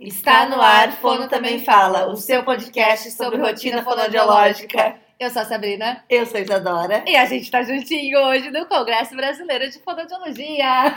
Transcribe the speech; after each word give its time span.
Está 0.00 0.48
no 0.48 0.62
ar, 0.62 0.92
Fono 0.92 1.28
Também 1.28 1.62
Fala, 1.62 2.06
o 2.06 2.16
seu 2.16 2.42
podcast 2.42 3.10
sobre 3.10 3.36
rotina 3.36 3.84
fonoaudiológica. 3.84 4.98
Eu 5.18 5.28
sou 5.28 5.42
a 5.42 5.44
Sabrina. 5.44 6.02
Eu 6.08 6.24
sou 6.24 6.38
a 6.38 6.40
Isadora. 6.40 7.04
E 7.06 7.14
a 7.14 7.26
gente 7.26 7.42
está 7.42 7.62
juntinho 7.62 8.18
hoje 8.18 8.50
no 8.50 8.64
Congresso 8.64 9.14
Brasileiro 9.14 9.70
de 9.70 9.78
Fonoaudiologia. 9.80 10.96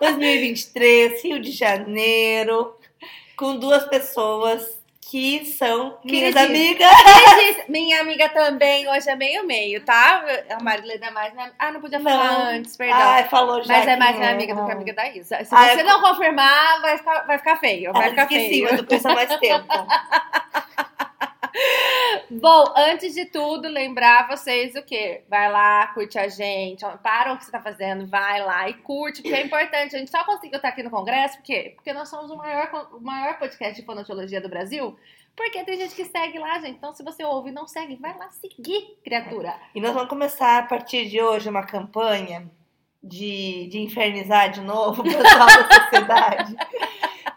2023, 0.00 1.22
Rio 1.22 1.38
de 1.38 1.52
Janeiro, 1.52 2.76
com 3.36 3.56
duas 3.56 3.84
pessoas 3.84 4.82
que 5.10 5.44
são 5.44 5.98
minhas 6.04 6.34
amigas. 6.34 6.90
Minha 7.68 8.00
amiga 8.00 8.28
também, 8.30 8.88
hoje 8.88 9.08
é 9.08 9.14
meio-meio, 9.14 9.84
tá? 9.84 10.24
A 10.50 10.62
Marilena 10.62 11.06
é 11.06 11.10
mais 11.10 11.32
minha... 11.34 11.52
Ah, 11.58 11.70
não 11.72 11.80
podia 11.80 12.00
falar 12.00 12.32
Não. 12.32 12.46
antes, 12.58 12.76
perdão. 12.76 12.96
Ai, 12.98 13.24
falou 13.28 13.62
já. 13.62 13.72
Mas 13.74 13.86
é 13.86 13.96
mais 13.96 14.16
minha 14.16 14.30
amiga 14.30 14.54
do 14.54 14.64
que 14.66 14.72
amiga 14.72 14.92
da 14.94 15.08
Isa. 15.08 15.44
Se 15.44 15.54
Ah, 15.54 15.68
você 15.68 15.80
é- 15.80 15.84
não 15.84 16.00
confirmar, 16.00 16.80
vai 16.80 16.98
ficar, 16.98 17.26
vai 17.26 17.38
ficar 17.38 17.56
feio. 17.56 17.92
Vai 17.92 18.02
Ela 18.02 18.10
ficar 18.10 18.22
esqueci, 18.24 18.48
feio. 18.48 18.68
eu 18.76 18.84
penso 18.84 19.08
há 19.08 19.14
mais 19.14 19.36
tempo. 19.38 19.66
Bom, 22.30 22.64
antes 22.76 23.14
de 23.14 23.26
tudo, 23.26 23.68
lembrar 23.68 24.28
vocês 24.28 24.74
o 24.74 24.82
quê? 24.82 25.22
Vai 25.28 25.50
lá, 25.50 25.86
curte 25.88 26.18
a 26.18 26.28
gente, 26.28 26.84
para 27.02 27.32
o 27.32 27.38
que 27.38 27.44
você 27.44 27.52
tá 27.52 27.60
fazendo, 27.60 28.06
vai 28.06 28.44
lá 28.44 28.68
e 28.68 28.74
curte, 28.74 29.22
porque 29.22 29.34
é 29.34 29.44
importante. 29.44 29.96
A 29.96 29.98
gente 29.98 30.10
só 30.10 30.24
conseguiu 30.24 30.56
estar 30.56 30.68
aqui 30.68 30.82
no 30.82 30.90
Congresso, 30.90 31.36
por 31.38 31.44
quê? 31.44 31.72
Porque 31.74 31.92
nós 31.92 32.08
somos 32.08 32.30
o 32.30 32.36
maior, 32.36 32.88
o 32.92 33.00
maior 33.00 33.38
podcast 33.38 33.78
de 33.78 33.86
fonoaudiologia 33.86 34.40
do 34.40 34.48
Brasil. 34.48 34.96
Porque 35.36 35.64
tem 35.64 35.76
gente 35.76 35.94
que 35.94 36.04
segue 36.04 36.38
lá, 36.38 36.60
gente. 36.60 36.76
Então, 36.76 36.92
se 36.92 37.02
você 37.02 37.24
ouve 37.24 37.50
e 37.50 37.52
não 37.52 37.66
segue, 37.66 37.96
vai 37.96 38.16
lá 38.16 38.30
seguir, 38.30 38.98
criatura. 39.02 39.54
E 39.74 39.80
nós 39.80 39.92
vamos 39.92 40.08
começar 40.08 40.58
a 40.58 40.62
partir 40.62 41.08
de 41.08 41.20
hoje 41.20 41.48
uma 41.48 41.64
campanha 41.64 42.48
de, 43.02 43.66
de 43.68 43.80
infernizar 43.80 44.50
de 44.50 44.60
novo 44.60 45.02
o 45.02 45.04
pessoal 45.04 45.46
da 45.46 45.68
sociedade. 45.84 46.56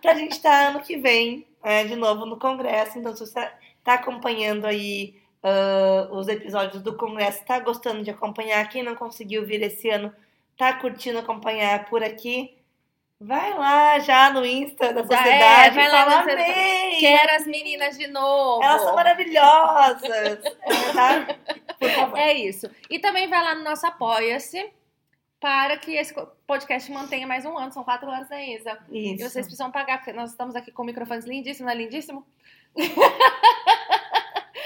Pra 0.02 0.16
gente 0.16 0.34
estar 0.34 0.70
ano 0.70 0.82
que 0.82 0.98
vem, 0.98 1.46
é, 1.64 1.84
de 1.84 1.96
novo 1.96 2.26
no 2.26 2.38
Congresso. 2.38 2.98
Então, 2.98 3.16
se 3.16 3.26
você 3.26 3.50
tá 3.84 3.94
acompanhando 3.94 4.66
aí 4.66 5.16
ah, 5.44 6.09
os 6.12 6.28
episódios 6.28 6.81
do 6.81 6.98
Congresso, 6.98 7.45
tá 7.45 7.59
gostando 7.59 8.03
de 8.03 8.12
acompanhar, 8.12 8.68
quem 8.70 8.84
não 8.84 8.95
conseguiu 8.95 9.45
vir 9.45 9.62
esse 9.62 9.90
ano, 9.90 10.14
tá 10.58 10.73
curtindo 10.73 11.20
acompanhar 11.20 11.86
por 11.86 12.03
aqui. 12.03 12.56
Vai 13.20 13.52
lá 13.58 13.98
já 13.98 14.30
no 14.30 14.45
Insta 14.45 14.94
da 14.94 15.02
é, 15.02 15.03
sociedade 15.03 15.75
vai 15.75 15.86
e 15.86 15.90
lá 15.90 16.06
fala, 16.06 16.36
no-! 16.36 17.00
Quero 17.00 17.36
as 17.36 17.48
meninas 17.48 17.98
de 17.98 18.08
novo. 18.08 18.62
Elas 18.62 18.81
são 18.81 18.94
maravilhosas! 18.94 20.40
É, 20.62 20.94
tá? 20.94 22.20
É 22.20 22.34
isso. 22.34 22.70
E 22.90 23.00
também 23.00 23.28
vai 23.28 23.42
lá 23.42 23.56
no 23.56 23.64
nosso 23.64 23.88
Apoia-se 23.88 24.70
para 25.40 25.78
que 25.78 25.92
esse 25.96 26.14
podcast 26.46 26.92
mantenha 26.92 27.28
mais 27.28 27.46
um 27.46 27.58
ano. 27.58 27.72
São 27.72 27.84
quatro 27.84 28.10
anos, 28.10 28.30
né, 28.30 28.56
Isa? 28.56 28.78
E 28.90 29.14
Isso. 29.14 29.24
vocês 29.30 29.46
precisam 29.46 29.72
pagar, 29.72 29.98
porque 30.00 30.14
nós 30.14 30.32
estamos 30.32 30.56
aqui 30.56 30.72
com 30.72 30.84
microfones 30.84 31.26
lindíssimos, 31.26 31.66
não 31.72 31.80
é 31.80 31.84
lindíssimo? 31.84 32.26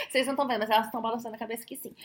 Vocês 0.10 0.26
não 0.26 0.34
estão 0.34 0.46
vendo, 0.48 0.60
mas 0.60 0.70
elas 0.70 0.88
estão 0.88 1.02
balançando 1.02 1.36
a 1.36 1.40
cabeça 1.40 1.66
que 1.66 1.78
sim. 1.78 1.96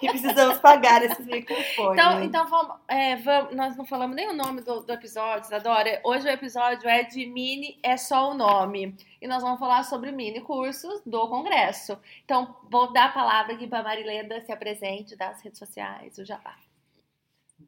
E 0.00 0.08
precisamos 0.08 0.58
pagar 0.58 1.02
esses 1.02 1.26
microfones. 1.26 1.92
Então, 2.00 2.22
então 2.22 2.46
vamos, 2.46 2.76
é, 2.86 3.16
vamos- 3.16 3.54
nós 3.56 3.76
não 3.76 3.84
falamos 3.84 4.14
nem 4.14 4.28
o 4.28 4.32
nome 4.32 4.60
do, 4.60 4.82
do 4.82 4.92
episódio, 4.92 5.46
Isadora. 5.46 6.00
Hoje 6.04 6.26
o 6.28 6.30
episódio 6.30 6.88
é 6.88 7.02
de 7.02 7.26
mini, 7.26 7.76
é 7.82 7.96
só 7.96 8.30
o 8.30 8.34
nome. 8.34 8.96
E 9.20 9.26
nós 9.26 9.42
vamos 9.42 9.58
falar 9.58 9.82
sobre 9.82 10.12
mini 10.12 10.40
cursos 10.40 11.02
do 11.04 11.28
Congresso. 11.28 11.98
Então, 12.24 12.56
vou 12.70 12.92
dar 12.92 13.06
a 13.06 13.12
palavra 13.12 13.54
aqui 13.54 13.66
para 13.66 13.82
Marilenda 13.82 14.40
se 14.42 14.52
apresente 14.52 15.16
das 15.16 15.42
redes 15.42 15.58
sociais, 15.58 16.18
o 16.18 16.24
Jabá. 16.24 16.54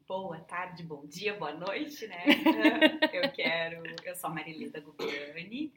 Boa 0.07 0.39
tarde, 0.39 0.83
bom 0.83 1.05
dia, 1.05 1.33
boa 1.35 1.53
noite, 1.53 2.05
né? 2.07 2.25
Eu 3.13 3.31
quero. 3.31 3.83
Eu 4.03 4.15
sou 4.15 4.29
a 4.29 4.33
Marileda 4.33 4.79
Gubiani. 4.81 5.73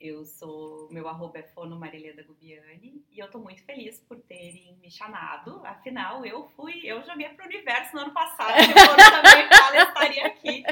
Eu 0.00 0.24
sou. 0.24 0.88
Meu 0.90 1.06
arroba 1.06 1.38
é 1.38 1.42
fono 1.42 1.78
Marileda 1.78 2.22
Gubiani. 2.22 3.04
E 3.12 3.18
eu 3.18 3.30
tô 3.30 3.38
muito 3.38 3.62
feliz 3.64 4.00
por 4.00 4.18
terem 4.18 4.74
me 4.80 4.90
chamado. 4.90 5.60
Afinal, 5.64 6.24
eu 6.24 6.48
fui. 6.56 6.80
Eu 6.84 7.04
joguei 7.04 7.28
pro 7.28 7.44
universo 7.44 7.94
no 7.94 8.02
ano 8.02 8.12
passado. 8.12 8.54
O 8.58 8.64
fono 8.64 8.96
também 8.96 9.78
eu 9.78 9.84
estaria 9.84 10.26
aqui. 10.26 10.64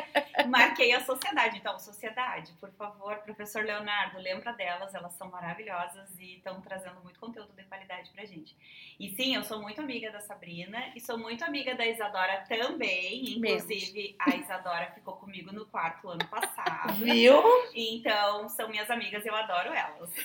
Marquei 0.79 0.95
a 0.95 1.05
sociedade. 1.05 1.59
Então, 1.59 1.77
sociedade, 1.77 2.53
por 2.61 2.71
favor, 2.71 3.17
professor 3.17 3.65
Leonardo, 3.65 4.21
lembra 4.21 4.53
delas. 4.53 4.95
Elas 4.95 5.13
são 5.15 5.29
maravilhosas 5.29 6.09
e 6.21 6.37
estão 6.37 6.61
trazendo 6.61 7.01
muito 7.03 7.19
conteúdo 7.19 7.53
de 7.53 7.65
qualidade 7.65 8.13
pra 8.13 8.25
gente. 8.25 8.57
E 8.99 9.11
sim, 9.11 9.35
eu 9.35 9.43
sou 9.43 9.61
muito 9.61 9.81
amiga 9.81 10.13
da 10.13 10.21
Sabrina 10.21 10.93
e 10.95 11.01
sou 11.01 11.19
muito 11.19 11.45
amiga 11.45 11.75
da 11.75 11.85
Isadora 11.85 12.45
também. 12.49 13.39
Inclusive, 13.39 14.15
a 14.21 14.37
Isadora 14.37 14.93
ficou 14.95 15.17
comigo 15.17 15.53
no 15.53 15.67
quarto 15.67 16.11
ano 16.11 16.25
passado. 16.29 16.93
Viu? 17.03 17.43
Então, 17.75 18.49
são 18.49 18.69
minhas 18.69 18.89
amigas, 18.89 19.27
eu 19.27 19.35
adoro 19.35 19.73
elas. 19.73 20.13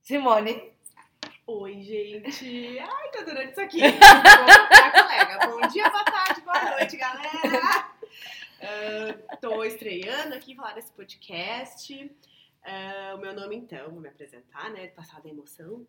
Simone. 0.00 0.72
Oi, 1.50 1.80
gente. 1.80 2.78
Ai, 2.78 3.10
tô 3.10 3.20
adorando 3.20 3.50
isso 3.50 3.60
aqui. 3.62 3.80
Bom, 3.80 5.02
colega. 5.02 5.46
Bom 5.46 5.66
dia, 5.68 5.88
boa 5.88 6.04
tarde, 6.04 6.42
boa 6.42 6.70
noite, 6.72 6.94
galera. 6.98 7.90
Ah, 8.60 9.36
tô 9.40 9.64
estreando 9.64 10.34
aqui 10.34 10.54
falar 10.54 10.74
desse 10.74 10.92
podcast. 10.92 12.14
Ah, 12.62 13.14
o 13.16 13.18
meu 13.22 13.32
nome, 13.32 13.56
então, 13.56 13.90
vou 13.90 13.98
me 13.98 14.08
apresentar, 14.08 14.70
né? 14.72 14.88
Passar 14.88 15.22
da 15.22 15.30
emoção. 15.30 15.86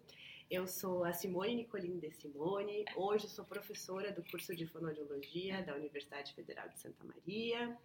Eu 0.50 0.66
sou 0.66 1.04
a 1.04 1.12
Simone 1.12 1.56
Nicolini 1.56 2.00
de 2.00 2.12
Simone. 2.12 2.86
Hoje 2.96 3.28
sou 3.28 3.44
professora 3.44 4.14
do 4.14 4.24
curso 4.32 4.56
de 4.56 4.66
fonoaudiologia 4.66 5.62
da 5.64 5.76
Universidade 5.76 6.34
Federal 6.34 6.70
de 6.70 6.80
Santa 6.80 7.04
Maria. 7.04 7.78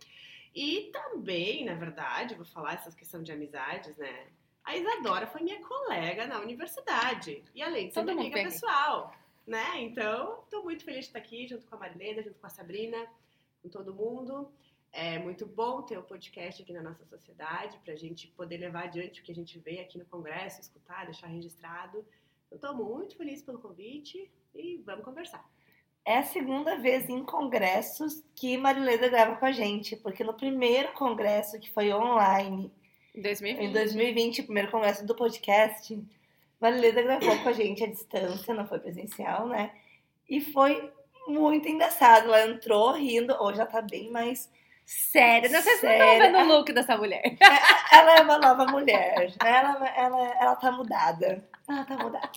E 0.54 0.92
também, 0.92 1.64
na 1.64 1.74
verdade, 1.74 2.36
vou 2.36 2.46
falar 2.46 2.74
essas 2.74 2.94
questões 2.94 3.24
de 3.24 3.32
amizades, 3.32 3.96
né? 3.96 4.28
A 4.64 4.76
Isadora 4.76 5.26
foi 5.26 5.42
minha 5.42 5.60
colega 5.60 6.26
na 6.26 6.40
universidade. 6.40 7.44
E 7.54 7.62
além 7.62 7.88
de 7.88 7.94
ser 7.94 8.02
minha 8.02 8.16
amiga 8.16 8.42
pessoal, 8.42 9.14
né? 9.46 9.82
Então, 9.82 10.42
tô 10.50 10.62
muito 10.62 10.84
feliz 10.84 11.00
de 11.00 11.06
estar 11.06 11.18
aqui 11.18 11.46
junto 11.46 11.66
com 11.66 11.74
a 11.76 11.78
Marilena, 11.78 12.22
junto 12.22 12.38
com 12.38 12.46
a 12.46 12.50
Sabrina, 12.50 13.06
com 13.62 13.68
todo 13.68 13.94
mundo. 13.94 14.50
É 14.90 15.18
muito 15.18 15.44
bom 15.44 15.82
ter 15.82 15.98
o 15.98 16.02
podcast 16.02 16.62
aqui 16.62 16.72
na 16.72 16.80
nossa 16.80 17.04
sociedade, 17.04 17.78
pra 17.84 17.94
gente 17.94 18.28
poder 18.28 18.56
levar 18.58 18.84
adiante 18.84 19.20
o 19.20 19.24
que 19.24 19.32
a 19.32 19.34
gente 19.34 19.58
vê 19.58 19.80
aqui 19.80 19.98
no 19.98 20.06
Congresso, 20.06 20.60
escutar, 20.60 21.04
deixar 21.04 21.26
registrado. 21.26 22.06
Eu 22.50 22.58
tô 22.58 22.72
muito 22.72 23.16
feliz 23.16 23.42
pelo 23.42 23.58
convite 23.58 24.30
e 24.54 24.78
vamos 24.78 25.04
conversar. 25.04 25.44
É 26.06 26.18
a 26.18 26.22
segunda 26.22 26.78
vez 26.78 27.08
em 27.08 27.24
congressos 27.24 28.22
que 28.34 28.56
Marileda 28.56 29.08
grava 29.08 29.36
com 29.36 29.46
a 29.46 29.52
gente, 29.52 29.96
porque 29.96 30.22
no 30.22 30.34
primeiro 30.34 30.92
congresso 30.92 31.58
que 31.58 31.72
foi 31.72 31.92
online, 31.92 32.70
2020. 33.14 33.64
em 33.64 33.72
2020, 33.72 34.40
o 34.40 34.44
primeiro 34.44 34.70
congresso 34.70 35.06
do 35.06 35.14
podcast, 35.14 35.98
Marileda 36.60 37.02
gravou 37.02 37.38
com 37.38 37.48
a 37.48 37.52
gente 37.52 37.84
à 37.84 37.86
distância, 37.86 38.54
não 38.54 38.66
foi 38.66 38.78
presencial, 38.78 39.46
né? 39.46 39.70
E 40.28 40.40
foi 40.40 40.90
muito 41.26 41.68
engraçado. 41.68 42.26
Ela 42.26 42.46
entrou 42.46 42.92
rindo, 42.92 43.34
hoje 43.40 43.60
ela 43.60 43.70
tá 43.70 43.82
bem 43.82 44.10
mais. 44.10 44.50
Sério, 44.86 45.50
não 45.50 45.62
sei 45.62 45.74
se 45.74 45.80
vocês 45.80 45.92
estão 45.92 46.18
vendo 46.18 46.38
o 46.38 46.56
look 46.56 46.72
dessa 46.72 46.96
mulher. 46.96 47.22
Ela 47.90 48.16
é 48.16 48.20
uma 48.22 48.38
nova 48.38 48.66
mulher. 48.66 49.30
Ela, 49.42 49.88
ela, 49.96 50.34
ela 50.40 50.56
tá 50.56 50.72
mudada. 50.72 51.48
Ela 51.68 51.84
tá 51.84 51.96
mudada. 51.96 52.30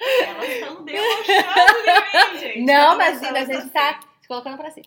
Elas 0.00 0.48
estão 0.48 0.84
debochando 0.84 1.82
de 1.84 2.32
mim, 2.32 2.40
gente. 2.40 2.60
Não, 2.62 2.96
mas, 2.96 3.22
a 3.22 3.26
são 3.26 3.46
gente 3.46 3.70
tá 3.70 4.00
se 4.20 4.26
colocando 4.26 4.56
pra 4.56 4.70
cima. 4.70 4.86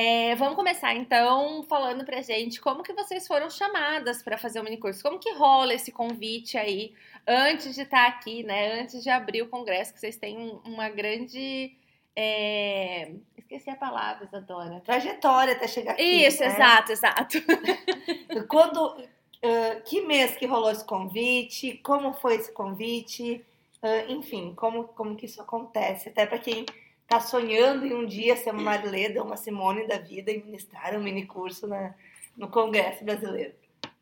É, 0.00 0.34
vamos 0.36 0.54
começar 0.54 0.94
então 0.94 1.64
falando 1.68 2.04
pra 2.04 2.22
gente 2.22 2.60
como 2.60 2.84
que 2.84 2.92
vocês 2.92 3.26
foram 3.26 3.50
chamadas 3.50 4.22
pra 4.22 4.38
fazer 4.38 4.60
o 4.60 4.62
minicurso. 4.64 5.02
Como 5.02 5.18
que 5.18 5.32
rola 5.32 5.74
esse 5.74 5.90
convite 5.90 6.56
aí 6.56 6.94
antes 7.26 7.74
de 7.74 7.82
estar 7.82 8.06
aqui, 8.06 8.44
né? 8.44 8.80
Antes 8.80 9.02
de 9.02 9.10
abrir 9.10 9.42
o 9.42 9.48
congresso, 9.48 9.92
que 9.92 9.98
vocês 9.98 10.16
têm 10.16 10.38
um- 10.38 10.60
uma 10.64 10.88
grande. 10.88 11.72
é, 12.14 13.10
Esqueci 13.36 13.70
a 13.70 13.76
palavra, 13.76 14.24
Isadora. 14.26 14.80
Trajetória 14.84 15.54
até 15.54 15.66
chegar 15.66 15.92
aqui. 15.92 16.02
Isso, 16.02 16.40
né? 16.40 16.46
exato, 16.46 16.92
exato. 16.92 17.38
Quando, 18.48 18.94
ah, 19.42 19.80
que 19.84 20.02
mês 20.02 20.36
que 20.36 20.44
rolou 20.46 20.70
esse 20.70 20.84
convite? 20.84 21.74
Como 21.82 22.12
foi 22.12 22.36
esse 22.36 22.52
convite? 22.52 23.44
Ah, 23.82 24.04
enfim, 24.08 24.52
como, 24.54 24.84
como 24.88 25.16
que 25.16 25.26
isso 25.26 25.40
acontece? 25.40 26.08
Até 26.10 26.26
para 26.26 26.38
quem 26.38 26.66
tá 27.08 27.18
sonhando 27.20 27.86
em 27.86 27.94
um 27.94 28.06
dia 28.06 28.36
ser 28.36 28.50
uma 28.50 28.62
Marileda, 28.62 29.22
uma 29.24 29.36
Simone 29.36 29.86
da 29.88 29.98
vida 29.98 30.30
e 30.30 30.42
ministrar 30.42 30.94
um 30.94 31.02
mini 31.02 31.26
curso 31.26 31.66
na, 31.66 31.94
no 32.36 32.48
Congresso 32.48 33.02
Brasileiro. 33.04 33.54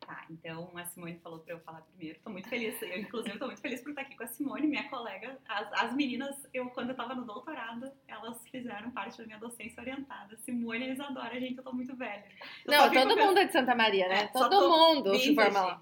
Tá, 0.05 0.23
então 0.29 0.69
a 0.75 0.85
Simone 0.85 1.19
falou 1.23 1.39
pra 1.39 1.53
eu 1.53 1.59
falar 1.61 1.81
primeiro. 1.81 2.19
Tô 2.23 2.29
muito 2.29 2.47
feliz. 2.47 2.81
Eu, 2.81 2.97
inclusive, 2.99 3.37
tô 3.39 3.45
muito 3.45 3.61
feliz 3.61 3.81
por 3.81 3.89
estar 3.89 4.01
aqui 4.03 4.15
com 4.15 4.23
a 4.23 4.27
Simone, 4.27 4.67
minha 4.67 4.87
colega. 4.89 5.37
As, 5.47 5.83
as 5.83 5.93
meninas, 5.93 6.35
eu, 6.53 6.69
quando 6.69 6.89
eu 6.91 6.95
tava 6.95 7.15
no 7.15 7.25
doutorado, 7.25 7.91
elas 8.07 8.37
fizeram 8.49 8.91
parte 8.91 9.17
da 9.17 9.25
minha 9.25 9.37
docência 9.39 9.81
orientada. 9.81 10.37
Simone 10.37 10.87
e 10.87 10.91
Isadora, 10.91 11.39
gente, 11.39 11.57
eu 11.57 11.63
tô 11.63 11.73
muito 11.73 11.95
velha. 11.95 12.23
Eu 12.65 12.71
Não, 12.71 12.83
todo 12.83 12.93
pensando- 12.93 13.17
mundo 13.25 13.39
é 13.39 13.45
de 13.45 13.51
Santa 13.53 13.75
Maria, 13.75 14.07
né? 14.07 14.23
É, 14.23 14.27
todo 14.27 14.49
tô 14.49 14.69
mundo 14.69 15.15
se 15.15 15.33
forma 15.35 15.61
lá. 15.61 15.81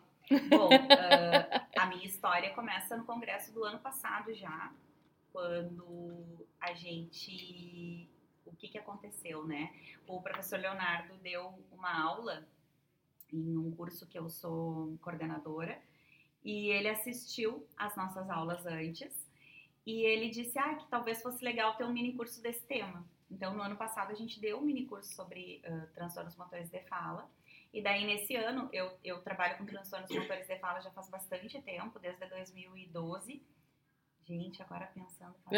Bom, 0.49 0.69
ah, 0.89 1.61
a 1.77 1.85
minha 1.85 2.05
história 2.05 2.49
começa 2.51 2.97
no 2.97 3.03
congresso 3.05 3.51
do 3.53 3.63
ano 3.63 3.77
passado 3.77 4.33
já, 4.33 4.71
quando 5.35 6.47
a 6.61 6.73
gente 6.73 8.09
o 8.45 8.55
que, 8.55 8.69
que 8.69 8.77
aconteceu, 8.77 9.45
né? 9.45 9.75
O 10.07 10.21
professor 10.21 10.57
Leonardo 10.57 11.17
deu 11.17 11.61
uma 11.73 11.93
aula 12.01 12.47
em 13.33 13.57
um 13.57 13.69
curso 13.71 14.07
que 14.07 14.17
eu 14.17 14.29
sou 14.29 14.97
coordenadora 15.01 15.77
e 16.41 16.69
ele 16.69 16.87
assistiu 16.87 17.67
às 17.75 17.97
nossas 17.97 18.29
aulas 18.29 18.65
antes 18.65 19.13
e 19.85 20.03
ele 20.03 20.29
disse 20.29 20.57
ah, 20.57 20.75
que 20.75 20.87
talvez 20.87 21.21
fosse 21.21 21.43
legal 21.43 21.75
ter 21.75 21.83
um 21.83 21.91
mini 21.91 22.13
curso 22.13 22.41
desse 22.41 22.65
tema. 22.65 23.05
Então, 23.29 23.53
no 23.53 23.61
ano 23.61 23.75
passado, 23.75 24.11
a 24.11 24.15
gente 24.15 24.39
deu 24.39 24.57
um 24.59 24.61
mini 24.61 24.85
curso 24.85 25.13
sobre 25.13 25.61
uh, 25.67 25.87
transtornos 25.93 26.37
motores 26.37 26.69
de 26.69 26.79
fala. 26.83 27.29
E 27.73 27.81
daí, 27.81 28.05
nesse 28.05 28.35
ano, 28.35 28.69
eu, 28.71 28.97
eu 29.03 29.21
trabalho 29.21 29.57
com 29.57 29.65
transtornos 29.65 30.09
motores 30.09 30.47
de 30.47 30.57
fala 30.59 30.79
já 30.79 30.91
faz 30.91 31.09
bastante 31.09 31.61
tempo, 31.61 31.99
desde 31.99 32.25
2012. 32.25 33.43
Gente, 34.25 34.61
agora 34.61 34.87
pensando. 34.87 35.35
uh, 35.35 35.51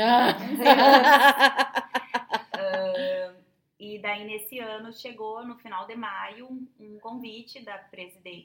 e 3.79 3.97
daí, 3.99 4.25
nesse 4.25 4.59
ano, 4.59 4.91
chegou 4.91 5.45
no 5.45 5.57
final 5.57 5.87
de 5.87 5.95
maio 5.95 6.47
um, 6.47 6.67
um 6.77 6.99
convite 6.99 7.63
da, 7.63 7.77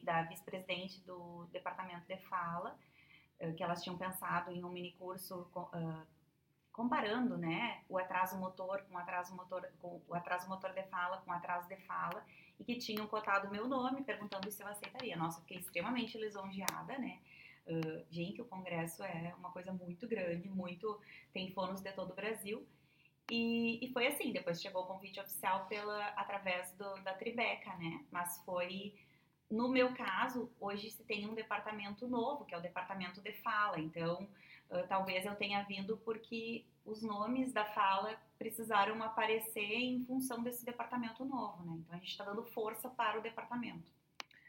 da 0.05 0.23
vice-presidente 0.23 1.01
do 1.01 1.49
Departamento 1.53 2.07
de 2.07 2.17
Fala, 2.29 2.79
uh, 3.41 3.53
que 3.55 3.65
elas 3.65 3.83
tinham 3.83 3.99
pensado 3.99 4.53
em 4.53 4.65
um 4.65 4.69
mini 4.69 4.93
curso 4.93 5.51
uh, 5.57 6.07
comparando, 6.73 7.37
né, 7.37 7.83
o 7.89 7.99
atraso 7.99 8.39
motor 8.39 8.83
com 8.83 8.95
o 8.95 8.99
atraso 8.99 9.35
motor, 9.35 9.69
com 9.81 10.01
o 10.07 10.15
atraso 10.15 10.49
motor 10.49 10.73
de 10.73 10.85
fala 10.85 11.19
com 11.19 11.31
o 11.31 11.35
atraso 11.35 11.69
de 11.69 11.77
fala, 11.79 12.25
e 12.61 12.65
que 12.65 12.77
tinham 12.77 13.09
cotado 13.09 13.49
o 13.49 13.51
meu 13.51 13.67
nome, 13.67 14.05
perguntando 14.05 14.51
se 14.53 14.63
eu 14.63 14.69
aceitaria. 14.69 15.17
Nossa, 15.17 15.41
fiquei 15.41 15.59
extremamente 15.59 16.17
lisonjeada, 16.17 16.97
né? 16.97 17.19
Gente, 18.11 18.43
o 18.43 18.44
congresso 18.44 19.03
é 19.05 19.35
uma 19.38 19.50
coisa 19.50 19.73
muito 19.73 20.06
grande, 20.06 20.49
muito 20.49 21.00
tem 21.32 21.53
fonos 21.53 21.81
de 21.81 21.93
todo 21.93 22.11
o 22.11 22.14
Brasil. 22.14 22.67
E, 23.31 23.85
e 23.85 23.93
foi 23.93 24.06
assim, 24.09 24.32
depois 24.32 24.61
chegou 24.61 24.82
o 24.82 24.87
convite 24.87 25.20
oficial 25.20 25.67
pela 25.67 26.09
através 26.09 26.73
do, 26.73 26.94
da 27.03 27.14
Tribeca, 27.14 27.75
né? 27.76 28.05
Mas 28.11 28.43
foi 28.44 28.94
no 29.53 29.69
meu 29.69 29.93
caso, 29.94 30.50
hoje 30.59 30.91
se 30.91 31.05
tem 31.05 31.29
um 31.29 31.35
departamento 31.35 32.09
novo, 32.09 32.47
que 32.47 32.55
é 32.55 32.59
o 32.59 32.62
departamento 32.62 33.20
de 33.20 33.32
fala. 33.43 33.79
Então, 33.79 34.26
uh, 34.70 34.87
talvez 34.88 35.26
eu 35.26 35.37
tenha 35.37 35.62
vindo 35.64 35.99
porque 35.99 36.64
os 36.87 37.03
nomes 37.03 37.53
da 37.53 37.67
fala 37.67 38.19
precisaram 38.38 39.03
aparecer 39.03 39.61
em 39.61 40.03
função 40.06 40.43
desse 40.43 40.64
departamento 40.64 41.23
novo, 41.25 41.62
né? 41.64 41.76
Então 41.79 41.94
a 41.94 41.99
gente 41.99 42.11
está 42.11 42.25
dando 42.25 42.43
força 42.44 42.88
para 42.88 43.19
o 43.19 43.23
departamento. 43.23 43.93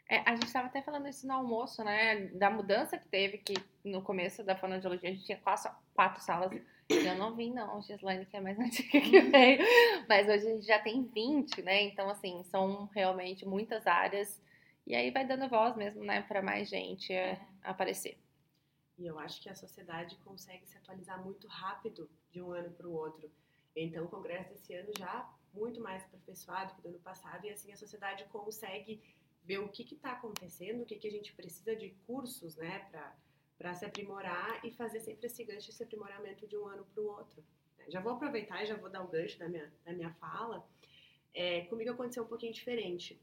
É, 0.08 0.18
a 0.28 0.34
gente 0.34 0.46
estava 0.46 0.66
até 0.66 0.82
falando 0.82 1.08
isso 1.08 1.26
no 1.26 1.32
almoço, 1.32 1.82
né? 1.82 2.26
Da 2.34 2.50
mudança 2.50 2.98
que 2.98 3.08
teve, 3.08 3.38
que 3.38 3.54
no 3.82 4.02
começo 4.02 4.44
da 4.44 4.56
fonoaudiologia 4.56 5.08
a 5.08 5.12
gente 5.12 5.24
tinha 5.24 5.38
quatro, 5.38 5.70
quatro 5.94 6.22
salas. 6.22 6.52
Eu 6.90 7.14
não 7.16 7.34
vim, 7.34 7.52
não, 7.52 7.80
Gislaine, 7.80 8.26
que 8.26 8.36
é 8.36 8.40
mais 8.40 8.58
antiga 8.60 9.00
que 9.00 9.20
veio. 9.20 9.58
Mas 10.06 10.28
hoje 10.28 10.46
a 10.46 10.50
gente 10.54 10.66
já 10.66 10.78
tem 10.78 11.02
20, 11.02 11.62
né? 11.62 11.82
Então, 11.82 12.10
assim, 12.10 12.42
são 12.44 12.86
realmente 12.94 13.46
muitas 13.46 13.86
áreas. 13.86 14.42
E 14.86 14.94
aí 14.94 15.10
vai 15.10 15.26
dando 15.26 15.48
voz 15.48 15.74
mesmo, 15.76 16.04
né, 16.04 16.20
para 16.22 16.42
mais 16.42 16.68
gente 16.68 17.10
é, 17.10 17.40
aparecer. 17.62 18.18
E 18.98 19.06
eu 19.06 19.18
acho 19.18 19.40
que 19.40 19.48
a 19.48 19.54
sociedade 19.54 20.14
consegue 20.16 20.66
se 20.66 20.76
atualizar 20.76 21.24
muito 21.24 21.48
rápido 21.48 22.08
de 22.30 22.42
um 22.42 22.52
ano 22.52 22.70
para 22.70 22.86
o 22.86 22.92
outro. 22.92 23.30
Então, 23.74 24.04
o 24.04 24.08
congresso 24.08 24.50
desse 24.50 24.74
ano 24.74 24.92
já 24.96 25.28
muito 25.54 25.80
mais 25.80 26.04
aperfeiçoado 26.04 26.74
que 26.74 26.82
do 26.82 26.88
ano 26.88 26.98
passado, 26.98 27.46
e 27.46 27.50
assim 27.50 27.72
a 27.72 27.76
sociedade 27.76 28.24
consegue 28.24 29.02
ver 29.44 29.58
o 29.58 29.68
que 29.68 29.82
está 29.82 30.12
acontecendo, 30.12 30.82
o 30.82 30.86
que, 30.86 30.96
que 30.96 31.08
a 31.08 31.10
gente 31.10 31.32
precisa 31.34 31.76
de 31.76 31.90
cursos 32.06 32.56
né, 32.56 32.88
para 33.58 33.74
se 33.74 33.84
aprimorar 33.84 34.64
e 34.64 34.70
fazer 34.70 35.00
sempre 35.00 35.26
esse 35.26 35.44
gancho, 35.44 35.70
esse 35.70 35.82
aprimoramento 35.82 36.46
de 36.46 36.56
um 36.56 36.66
ano 36.66 36.84
para 36.92 37.02
o 37.02 37.06
outro. 37.06 37.44
Já 37.88 38.00
vou 38.00 38.12
aproveitar 38.12 38.62
e 38.62 38.66
já 38.66 38.76
vou 38.76 38.88
dar 38.88 39.02
o 39.02 39.08
gancho 39.08 39.38
da 39.38 39.48
minha, 39.48 39.70
da 39.84 39.92
minha 39.92 40.12
fala. 40.14 40.66
É, 41.34 41.62
comigo 41.62 41.90
aconteceu 41.90 42.22
um 42.22 42.26
pouquinho 42.26 42.52
diferente. 42.52 43.20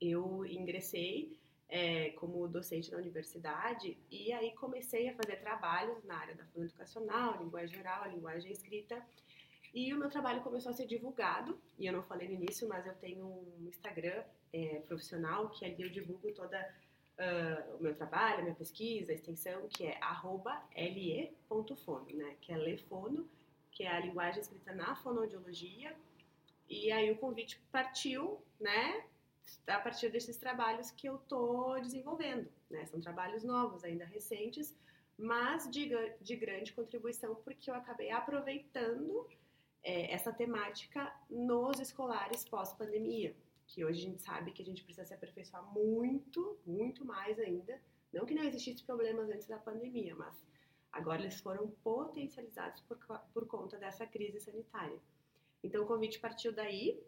Eu 0.00 0.44
ingressei 0.46 1.38
é, 1.68 2.10
como 2.10 2.46
docente 2.48 2.90
na 2.90 2.98
universidade 2.98 3.98
e 4.10 4.32
aí 4.32 4.52
comecei 4.54 5.08
a 5.08 5.14
fazer 5.14 5.36
trabalhos 5.36 6.02
na 6.04 6.16
área 6.16 6.34
da 6.34 6.44
formação 6.44 6.64
educacional, 6.64 7.42
linguagem 7.42 7.78
oral, 7.78 8.08
linguagem 8.10 8.52
escrita 8.52 9.04
e 9.74 9.92
o 9.92 9.98
meu 9.98 10.08
trabalho 10.08 10.42
começou 10.42 10.70
a 10.70 10.74
ser 10.74 10.86
divulgado 10.86 11.60
e 11.78 11.86
eu 11.86 11.92
não 11.92 12.02
falei 12.02 12.28
no 12.28 12.34
início, 12.34 12.68
mas 12.68 12.86
eu 12.86 12.94
tenho 12.94 13.26
um 13.26 13.66
Instagram 13.68 14.24
é, 14.52 14.80
profissional 14.86 15.50
que 15.50 15.64
ali 15.64 15.82
eu 15.82 15.90
divulgo 15.90 16.32
toda 16.32 16.74
uh, 17.18 17.76
o 17.76 17.82
meu 17.82 17.94
trabalho, 17.94 18.40
a 18.40 18.42
minha 18.42 18.54
pesquisa, 18.54 19.12
a 19.12 19.14
extensão, 19.14 19.68
que 19.68 19.86
é 19.86 20.88
le.fono, 20.88 22.06
né, 22.14 22.36
que 22.40 22.52
é 22.52 22.56
lefono, 22.56 23.28
que 23.70 23.84
é 23.84 23.88
a 23.88 24.00
linguagem 24.00 24.40
escrita 24.40 24.72
na 24.74 24.94
fonoaudiologia 24.96 25.96
e 26.68 26.90
aí 26.90 27.10
o 27.10 27.16
convite 27.16 27.60
partiu, 27.70 28.40
né, 28.60 29.04
a 29.66 29.78
partir 29.78 30.08
desses 30.10 30.36
trabalhos 30.36 30.90
que 30.90 31.08
eu 31.08 31.16
estou 31.16 31.80
desenvolvendo. 31.80 32.48
Né? 32.68 32.84
São 32.86 33.00
trabalhos 33.00 33.44
novos, 33.44 33.84
ainda 33.84 34.04
recentes, 34.04 34.76
mas 35.16 35.70
de, 35.70 35.90
de 36.20 36.36
grande 36.36 36.72
contribuição, 36.72 37.34
porque 37.36 37.70
eu 37.70 37.74
acabei 37.74 38.10
aproveitando 38.10 39.26
é, 39.82 40.12
essa 40.12 40.32
temática 40.32 41.14
nos 41.30 41.78
escolares 41.78 42.44
pós-pandemia, 42.44 43.34
que 43.66 43.84
hoje 43.84 44.00
a 44.00 44.10
gente 44.10 44.22
sabe 44.22 44.52
que 44.52 44.62
a 44.62 44.64
gente 44.64 44.84
precisa 44.84 45.06
se 45.06 45.14
aperfeiçoar 45.14 45.64
muito, 45.72 46.58
muito 46.64 47.04
mais 47.04 47.38
ainda. 47.38 47.80
Não 48.12 48.24
que 48.24 48.34
não 48.34 48.44
existissem 48.44 48.86
problemas 48.86 49.28
antes 49.28 49.46
da 49.46 49.58
pandemia, 49.58 50.14
mas 50.14 50.34
agora 50.92 51.22
eles 51.22 51.40
foram 51.40 51.68
potencializados 51.82 52.80
por, 52.82 52.98
por 53.32 53.46
conta 53.46 53.76
dessa 53.76 54.06
crise 54.06 54.40
sanitária. 54.40 54.98
Então 55.62 55.82
o 55.82 55.86
convite 55.86 56.18
partiu 56.20 56.52
daí, 56.52 57.02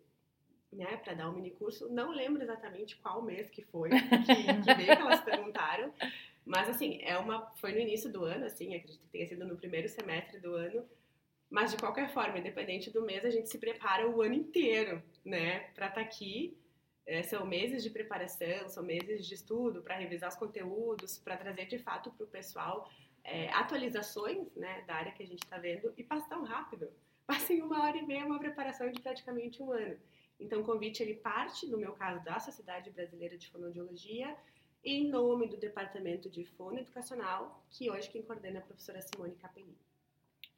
né, 0.72 0.96
para 0.98 1.14
dar 1.14 1.30
um 1.30 1.34
mini 1.34 1.50
curso. 1.52 1.88
Não 1.88 2.10
lembro 2.10 2.42
exatamente 2.42 2.96
qual 2.98 3.22
mês 3.22 3.48
que 3.48 3.62
foi 3.62 3.90
que, 3.90 4.74
que 4.74 4.84
que 4.84 4.90
elas 4.90 5.22
perguntaram, 5.22 5.92
mas 6.44 6.68
assim, 6.68 6.98
é 7.02 7.16
uma 7.18 7.46
foi 7.56 7.72
no 7.72 7.78
início 7.78 8.10
do 8.10 8.24
ano, 8.24 8.46
assim, 8.46 8.74
acredito 8.74 9.00
que 9.00 9.08
tenha 9.08 9.28
sido 9.28 9.46
no 9.46 9.56
primeiro 9.56 9.88
semestre 9.88 10.40
do 10.40 10.54
ano. 10.54 10.84
Mas 11.50 11.70
de 11.70 11.78
qualquer 11.78 12.10
forma, 12.10 12.38
independente 12.38 12.90
do 12.90 13.02
mês, 13.02 13.24
a 13.24 13.30
gente 13.30 13.48
se 13.48 13.58
prepara 13.58 14.08
o 14.08 14.20
ano 14.20 14.34
inteiro, 14.34 15.02
né, 15.24 15.60
para 15.74 15.88
estar 15.88 16.00
tá 16.00 16.00
aqui. 16.00 16.56
É, 17.06 17.22
são 17.22 17.46
meses 17.46 17.82
de 17.82 17.88
preparação, 17.88 18.68
são 18.68 18.82
meses 18.82 19.26
de 19.26 19.34
estudo 19.34 19.80
para 19.80 19.96
revisar 19.96 20.28
os 20.28 20.36
conteúdos, 20.36 21.16
para 21.16 21.38
trazer 21.38 21.64
de 21.64 21.78
fato 21.78 22.10
para 22.10 22.24
o 22.24 22.28
pessoal 22.28 22.90
é, 23.24 23.48
atualizações, 23.50 24.54
né, 24.54 24.82
da 24.86 24.94
área 24.94 25.12
que 25.12 25.22
a 25.22 25.26
gente 25.26 25.42
está 25.42 25.56
vendo 25.56 25.92
e 25.96 26.04
passa 26.04 26.28
tão 26.28 26.44
rápido. 26.44 26.90
Passa 27.28 27.52
em 27.52 27.60
uma 27.60 27.82
hora 27.82 27.98
e 27.98 28.06
meia 28.06 28.24
uma 28.24 28.38
preparação 28.38 28.90
de 28.90 29.02
praticamente 29.02 29.62
um 29.62 29.70
ano. 29.70 29.98
Então, 30.40 30.62
o 30.62 30.64
convite 30.64 31.02
ele 31.02 31.12
parte, 31.12 31.66
no 31.66 31.76
meu 31.76 31.92
caso, 31.92 32.24
da 32.24 32.38
Sociedade 32.40 32.90
Brasileira 32.90 33.36
de 33.36 33.50
Fonoaudiologia, 33.50 34.34
em 34.82 35.08
nome 35.10 35.46
do 35.46 35.58
Departamento 35.58 36.30
de 36.30 36.44
Fono 36.44 36.78
Educacional, 36.78 37.62
que 37.68 37.90
hoje 37.90 38.08
quem 38.08 38.22
coordena 38.22 38.60
é 38.60 38.62
a 38.62 38.64
professora 38.64 39.02
Simone 39.02 39.34
Capelli. 39.34 39.76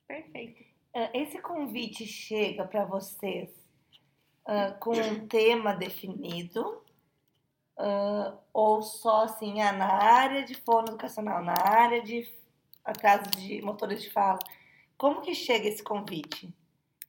Perfeito. 0.07 0.80
É, 0.93 1.23
esse 1.23 1.41
convite 1.41 2.05
chega 2.07 2.65
para 2.65 2.85
vocês 2.85 3.49
uh, 4.45 4.79
com 4.81 4.93
um 4.93 5.27
tema 5.29 5.73
definido 5.73 6.83
uh, 7.79 8.37
ou 8.53 8.83
só 8.83 9.25
assim, 9.25 9.61
ah, 9.61 9.73
na 9.73 9.87
área 9.87 10.45
de 10.45 10.55
fono 10.55 10.89
educacional, 10.89 11.45
na 11.45 11.55
área 11.55 12.03
de 12.03 12.29
atraso 12.85 13.31
de 13.31 13.63
motores 13.63 14.03
de 14.03 14.11
fala? 14.11 14.41
Como 14.99 15.23
que 15.23 15.35
chega 15.35 15.69
esse 15.69 15.83
convite? 15.83 16.53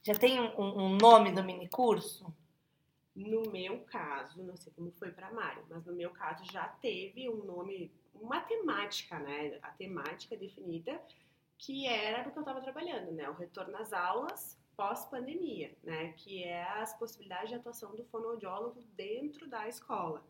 Já 0.04 0.14
tem 0.14 0.40
um, 0.40 0.60
um 0.60 0.90
nome 0.98 1.32
do 1.32 1.44
mini 1.44 1.68
curso? 1.68 2.32
No 3.16 3.52
meu 3.52 3.80
caso, 3.82 4.42
não 4.42 4.56
sei 4.56 4.72
como 4.74 4.92
foi 4.92 5.12
para 5.12 5.34
Mário, 5.34 5.66
mas 5.70 5.86
no 5.86 5.94
meu 5.94 6.12
caso 6.12 6.46
já 6.52 6.68
teve 6.68 7.28
um 7.30 7.44
nome, 7.44 7.92
uma 8.14 8.40
temática, 8.42 9.20
né? 9.20 9.60
A 9.62 9.72
temática 9.72 10.38
definida 10.38 11.02
que 11.62 11.86
era 11.88 12.24
do 12.24 12.32
que 12.32 12.38
eu 12.38 12.42
estava 12.42 12.60
trabalhando, 12.60 13.12
né? 13.12 13.30
O 13.30 13.34
retorno 13.34 13.78
às 13.78 13.94
aulas 13.94 14.60
pós-pandemia, 14.76 15.78
né? 15.84 16.12
Que 16.14 16.44
é 16.44 16.64
as 16.64 16.98
possibilidades 16.98 17.50
de 17.50 17.56
atuação 17.56 17.96
do 17.96 18.04
fonoaudiólogo 18.06 18.82
dentro 18.96 19.48
da 19.48 19.68
escola. 19.68 20.26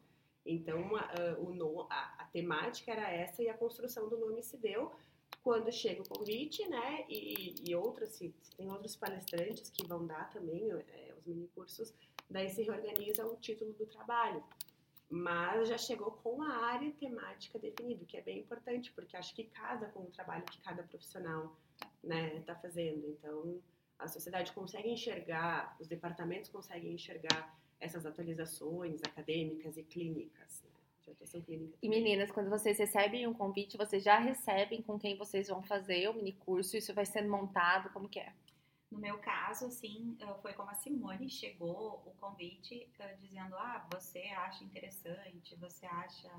Então, 0.45 0.93
a, 0.97 1.39
o, 1.39 1.87
a, 1.89 2.15
a 2.19 2.25
temática 2.25 2.91
era 2.91 3.09
essa 3.09 3.41
e 3.41 3.47
a 3.47 3.57
construção 3.57 4.09
do 4.09 4.17
nome 4.17 4.43
se 4.43 4.57
deu 4.57 4.91
quando 5.41 5.71
chega 5.71 6.01
o 6.01 6.09
convite, 6.09 6.67
né? 6.67 7.05
E, 7.07 7.55
e 7.65 7.73
outras, 7.75 8.09
se, 8.09 8.35
tem 8.57 8.69
outros 8.69 8.97
palestrantes 8.97 9.69
que 9.69 9.87
vão 9.87 10.05
dar 10.05 10.29
também 10.31 10.69
é, 10.69 11.13
os 11.17 11.25
mini 11.25 11.47
cursos 11.55 11.93
daí 12.29 12.49
se 12.49 12.61
reorganiza 12.63 13.25
o 13.25 13.37
título 13.37 13.73
do 13.73 13.85
trabalho. 13.85 14.43
Mas 15.11 15.67
já 15.67 15.77
chegou 15.77 16.11
com 16.23 16.41
a 16.41 16.67
área 16.67 16.89
temática 16.93 17.59
definida, 17.59 18.05
que 18.05 18.15
é 18.15 18.21
bem 18.21 18.39
importante, 18.39 18.93
porque 18.93 19.17
acho 19.17 19.35
que 19.35 19.43
casa 19.43 19.87
com 19.87 19.99
o 19.99 20.11
trabalho 20.11 20.43
que 20.45 20.61
cada 20.61 20.83
profissional 20.83 21.53
está 21.75 21.89
né, 22.01 22.39
tá 22.45 22.55
fazendo. 22.55 23.05
Então, 23.09 23.59
a 23.99 24.07
sociedade 24.07 24.53
consegue 24.53 24.89
enxergar, 24.89 25.75
os 25.81 25.87
departamentos 25.89 26.49
conseguem 26.49 26.93
enxergar 26.93 27.53
essas 27.77 28.05
atualizações 28.05 29.01
acadêmicas 29.03 29.75
e 29.75 29.83
clínicas. 29.83 30.63
Né. 30.63 30.69
E 31.81 31.89
meninas, 31.89 32.31
quando 32.31 32.49
vocês 32.49 32.77
recebem 32.79 33.27
um 33.27 33.33
convite, 33.33 33.75
vocês 33.75 34.01
já 34.01 34.17
recebem 34.17 34.81
com 34.81 34.97
quem 34.97 35.17
vocês 35.17 35.49
vão 35.49 35.61
fazer 35.61 36.07
o 36.07 36.13
mini 36.13 36.31
curso? 36.31 36.77
Isso 36.77 36.93
vai 36.93 37.05
sendo 37.05 37.29
montado? 37.29 37.91
Como 37.91 38.07
que 38.07 38.19
é? 38.19 38.31
No 38.91 38.99
meu 38.99 39.17
caso, 39.19 39.65
assim, 39.67 40.17
foi 40.41 40.53
como 40.53 40.69
a 40.69 40.75
Simone 40.75 41.29
chegou 41.29 42.03
o 42.05 42.11
convite 42.19 42.89
dizendo: 43.21 43.55
ah, 43.55 43.87
você 43.89 44.19
acha 44.19 44.65
interessante, 44.65 45.55
você 45.55 45.85
acha, 45.85 46.29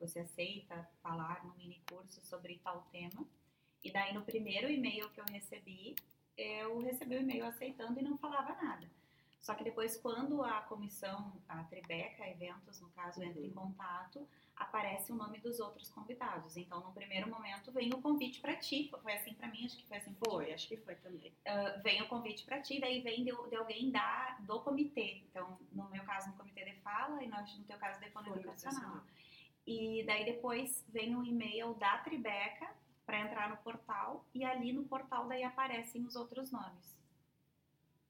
você 0.00 0.18
aceita 0.18 0.88
falar 1.00 1.44
no 1.44 1.54
mini 1.54 1.80
curso 1.88 2.20
sobre 2.20 2.60
tal 2.64 2.82
tema. 2.90 3.24
E 3.84 3.92
daí, 3.92 4.12
no 4.12 4.22
primeiro 4.22 4.68
e-mail 4.68 5.08
que 5.10 5.20
eu 5.20 5.24
recebi, 5.30 5.94
eu 6.36 6.80
recebi 6.80 7.14
o 7.16 7.20
e-mail 7.20 7.46
aceitando 7.46 8.00
e 8.00 8.02
não 8.02 8.18
falava 8.18 8.60
nada. 8.60 8.90
Só 9.40 9.54
que 9.54 9.62
depois, 9.62 9.96
quando 9.96 10.42
a 10.42 10.62
comissão, 10.62 11.32
a 11.48 11.62
Tribeca 11.62 12.28
Eventos, 12.28 12.80
no 12.80 12.88
caso, 12.90 13.22
entra 13.22 13.40
em 13.40 13.52
contato, 13.52 14.26
aparece 14.56 15.12
o 15.12 15.14
nome 15.14 15.38
dos 15.38 15.60
outros 15.60 15.90
convidados. 15.90 16.56
Então, 16.56 16.80
no 16.80 16.92
primeiro 16.92 17.28
momento, 17.28 17.70
vem 17.70 17.90
o 17.92 18.00
convite 18.00 18.40
para 18.40 18.56
ti. 18.56 18.90
Foi 19.02 19.12
assim 19.12 19.34
para 19.34 19.48
mim, 19.48 19.64
acho 19.66 19.76
que 19.76 19.86
foi 19.86 19.98
assim. 19.98 20.16
Foi, 20.24 20.52
acho 20.52 20.66
que 20.66 20.76
foi 20.78 20.94
também. 20.96 21.30
Uh, 21.30 21.82
vem 21.82 22.00
o 22.02 22.08
convite 22.08 22.44
para 22.44 22.60
ti, 22.60 22.80
daí 22.80 23.00
vem 23.00 23.24
de, 23.24 23.32
de 23.32 23.56
alguém 23.56 23.90
da, 23.90 24.36
do 24.40 24.60
comitê. 24.60 25.22
Então, 25.30 25.58
no 25.72 25.88
meu 25.90 26.02
caso, 26.04 26.30
no 26.30 26.36
comitê 26.36 26.64
de 26.64 26.74
fala, 26.80 27.22
e 27.22 27.28
no 27.28 27.64
teu 27.64 27.78
caso, 27.78 28.00
de 28.00 28.10
Foi 28.10 28.26
educacional. 28.26 29.02
E 29.66 30.04
daí 30.06 30.24
depois 30.24 30.84
vem 30.88 31.14
um 31.14 31.24
e-mail 31.24 31.74
da 31.74 31.98
Tribeca 31.98 32.70
para 33.04 33.20
entrar 33.20 33.50
no 33.50 33.56
portal, 33.58 34.24
e 34.34 34.44
ali 34.44 34.72
no 34.72 34.84
portal 34.84 35.28
daí 35.28 35.44
aparecem 35.44 36.04
os 36.04 36.16
outros 36.16 36.50
nomes. 36.50 36.96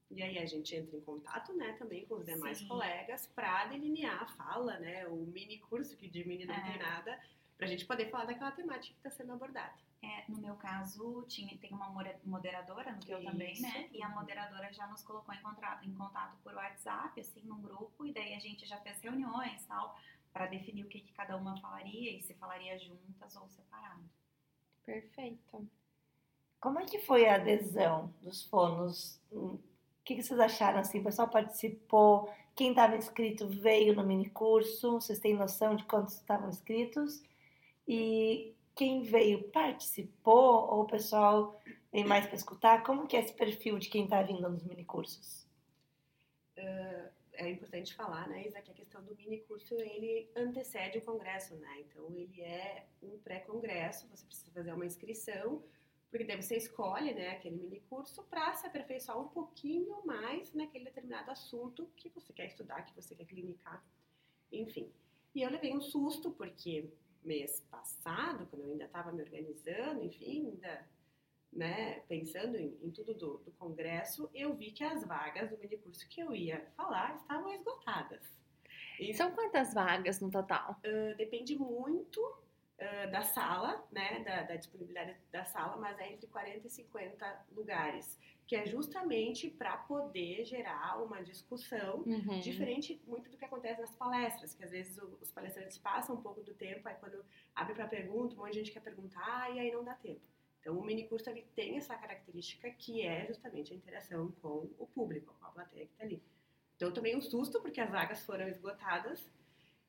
E 0.09 0.23
aí 0.23 0.37
a 0.39 0.45
gente 0.45 0.75
entra 0.75 0.95
em 0.97 1.01
contato, 1.01 1.53
né, 1.53 1.73
também 1.73 2.05
com 2.05 2.15
os 2.15 2.25
demais 2.25 2.59
Sim. 2.59 2.67
colegas 2.67 3.27
para 3.27 3.65
delinear 3.65 4.23
a 4.23 4.27
fala, 4.27 4.79
né, 4.79 5.05
o 5.07 5.15
mini 5.17 5.59
curso 5.59 5.97
que 5.97 6.07
de 6.07 6.25
mini 6.25 6.45
não 6.45 6.55
É. 6.55 6.61
tem 6.61 6.77
nada, 6.79 7.19
pra 7.57 7.67
gente 7.67 7.85
poder 7.85 8.09
falar 8.09 8.25
daquela 8.25 8.51
temática 8.51 8.93
que 8.93 8.99
está 8.99 9.09
sendo 9.09 9.33
abordada. 9.33 9.73
É, 10.01 10.31
no 10.31 10.37
meu 10.37 10.55
caso, 10.55 11.25
tinha, 11.27 11.57
tem 11.57 11.73
uma 11.73 11.89
moderadora, 12.23 12.91
no 12.91 12.99
teu 13.03 13.21
também, 13.23 13.59
né? 13.59 13.89
E 13.91 14.01
a 14.03 14.09
moderadora 14.09 14.71
já 14.71 14.85
nos 14.87 15.03
colocou 15.03 15.33
em, 15.33 15.41
contra- 15.41 15.79
em 15.83 15.93
contato 15.93 16.37
por 16.43 16.53
WhatsApp, 16.53 17.19
assim, 17.19 17.41
num 17.41 17.59
grupo, 17.61 18.05
e 18.05 18.13
daí 18.13 18.35
a 18.35 18.39
gente 18.39 18.65
já 18.65 18.79
fez 18.81 19.01
reuniões 19.01 19.65
tal, 19.65 19.97
para 20.31 20.45
definir 20.45 20.85
o 20.85 20.87
que, 20.87 20.99
que 21.01 21.11
cada 21.13 21.35
uma 21.35 21.59
falaria 21.59 22.15
e 22.15 22.21
se 22.21 22.33
falaria 22.35 22.77
juntas 22.77 23.35
ou 23.35 23.49
separado. 23.49 24.03
Perfeito. 24.85 25.67
Como 26.59 26.79
é 26.79 26.85
que 26.85 26.99
foi 26.99 27.27
a 27.27 27.35
adesão 27.35 28.13
dos 28.21 28.43
fonos? 28.43 29.19
Que 30.07 30.15
que 30.15 30.23
vocês 30.23 30.39
acharam 30.39 30.79
assim? 30.79 31.01
O 31.01 31.03
pessoal 31.03 31.27
participou? 31.27 32.33
Quem 32.55 32.69
estava 32.69 32.95
inscrito 32.95 33.45
veio 33.45 33.93
no 33.93 34.05
mini 34.05 34.29
curso? 34.29 34.93
Vocês 34.93 35.19
têm 35.19 35.33
noção 35.33 35.75
de 35.75 35.83
quantos 35.83 36.13
estavam 36.13 36.47
inscritos? 36.47 37.21
E 37.85 38.55
quem 38.73 39.01
veio 39.01 39.43
participou? 39.49 40.65
Ou 40.69 40.83
o 40.83 40.87
pessoal 40.87 41.59
vem 41.91 42.05
mais 42.05 42.25
para 42.25 42.37
escutar? 42.37 42.83
Como 42.83 43.05
que 43.05 43.17
é 43.17 43.19
esse 43.19 43.33
perfil 43.33 43.77
de 43.77 43.89
quem 43.89 44.05
está 44.05 44.23
vindo 44.23 44.47
nos 44.47 44.63
mini 44.63 44.85
cursos? 44.85 45.45
É 47.33 47.49
importante 47.49 47.93
falar, 47.93 48.29
né, 48.29 48.47
Isa, 48.47 48.61
que 48.61 48.71
a 48.71 48.75
questão 48.75 49.03
do 49.03 49.13
mini 49.13 49.39
curso, 49.41 49.75
ele 49.75 50.31
antecede 50.37 50.99
o 50.99 51.01
congresso, 51.01 51.53
né, 51.57 51.81
então 51.81 52.09
ele 52.15 52.41
é 52.41 52.85
um 53.03 53.19
pré-congresso, 53.19 54.07
você 54.07 54.25
precisa 54.25 54.51
fazer 54.51 54.73
uma 54.73 54.85
inscrição, 54.85 55.61
porque 56.09 56.23
daí 56.23 56.41
você 56.41 56.55
escolhe, 56.55 57.13
né, 57.13 57.31
aquele 57.31 57.57
mini 57.57 57.81
curso 57.89 58.23
para 58.23 58.53
se 58.53 58.65
aperfeiçoar 58.65 59.19
um 59.19 59.27
pouquinho 59.27 60.05
mais 60.05 60.53
naquele 60.53 60.85
determinado 60.85 61.31
assunto 61.31 61.89
que 61.95 62.09
você 62.09 62.31
quer 62.33 62.45
estudar, 62.45 62.83
que 62.83 62.95
você 62.95 63.13
quer 63.13 63.25
clinicar, 63.25 63.83
enfim. 64.51 64.91
E 65.35 65.41
eu 65.41 65.49
levei 65.49 65.75
um 65.75 65.81
susto, 65.81 66.31
porque 66.31 66.89
mês 67.23 67.59
passado, 67.69 68.47
quando 68.47 68.63
eu 68.63 68.71
ainda 68.71 68.85
estava 68.85 69.11
me 69.11 69.21
organizando, 69.21 70.03
enfim, 70.03 70.47
ainda 70.47 70.87
né, 71.51 71.99
pensando 72.07 72.55
em, 72.55 72.77
em 72.81 72.91
tudo 72.91 73.13
do, 73.13 73.37
do 73.39 73.51
congresso, 73.51 74.29
eu 74.33 74.55
vi 74.55 74.71
que 74.71 74.83
as 74.83 75.03
vagas 75.05 75.49
do 75.49 75.57
mini 75.57 75.77
curso 75.77 76.07
que 76.07 76.21
eu 76.21 76.33
ia 76.33 76.65
falar 76.75 77.15
estavam 77.15 77.53
esgotadas. 77.53 78.23
E 78.99 79.13
São 79.13 79.31
quantas 79.31 79.73
vagas 79.73 80.19
no 80.19 80.31
total? 80.31 80.79
uh, 80.83 81.17
depende 81.17 81.55
muito 81.57 82.19
uh, 82.79 83.11
da 83.11 83.23
sala, 83.23 83.85
né, 83.91 84.23
da, 84.23 84.43
da 84.43 84.55
disponibilidade 84.55 85.15
da 85.31 85.43
sala, 85.45 85.77
mas 85.77 85.97
é 85.99 86.11
entre 86.11 86.27
40 86.27 86.67
e 86.67 86.69
50 86.69 87.45
lugares, 87.51 88.19
que 88.45 88.55
é 88.55 88.65
justamente 88.65 89.49
para 89.49 89.75
poder 89.77 90.45
gerar 90.45 91.03
uma 91.03 91.21
discussão 91.21 92.03
Uhum. 92.05 92.39
Diferente 92.39 93.01
muito 93.05 93.29
do 93.29 93.37
que 93.37 93.45
acontece 93.45 93.81
nas 93.81 93.95
palestras, 93.95 94.53
que 94.53 94.63
às 94.63 94.71
vezes 94.71 94.97
os 95.21 95.31
palestrantes 95.31 95.77
passam 95.77 96.15
um 96.15 96.21
pouco 96.21 96.41
do 96.41 96.53
tempo, 96.53 96.87
aí 96.87 96.95
quando 96.95 97.23
abre 97.53 97.73
para 97.73 97.87
pergunta, 97.87 98.35
um 98.35 98.39
monte 98.39 98.53
de 98.53 98.59
gente 98.59 98.71
quer 98.71 98.81
perguntar 98.81 99.53
e 99.53 99.59
aí 99.59 99.71
não 99.71 99.83
dá 99.83 99.93
tempo. 99.95 100.21
Então 100.59 100.77
o 100.77 100.83
mini 100.83 101.07
curso 101.07 101.29
ele 101.29 101.45
tem 101.55 101.77
essa 101.77 101.95
característica 101.95 102.69
que 102.71 103.01
é 103.01 103.25
justamente 103.25 103.73
a 103.73 103.75
interação 103.75 104.31
com 104.41 104.69
o 104.77 104.87
público, 104.87 105.33
com 105.39 105.45
a 105.45 105.49
plateia 105.51 105.85
que 105.85 105.91
está 105.91 106.03
ali. 106.03 106.21
Então 106.75 106.89
eu 106.89 106.93
tomei 106.93 107.15
um 107.15 107.21
susto 107.21 107.61
porque 107.61 107.81
as 107.81 107.89
vagas 107.89 108.23
foram 108.25 108.47
esgotadas 108.47 109.29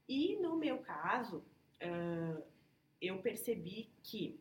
e 0.08 0.36
no 0.36 0.56
meu 0.56 0.78
caso 0.78 1.44
ah, 1.80 2.40
eu 3.00 3.18
percebi 3.20 3.90
que 4.02 4.40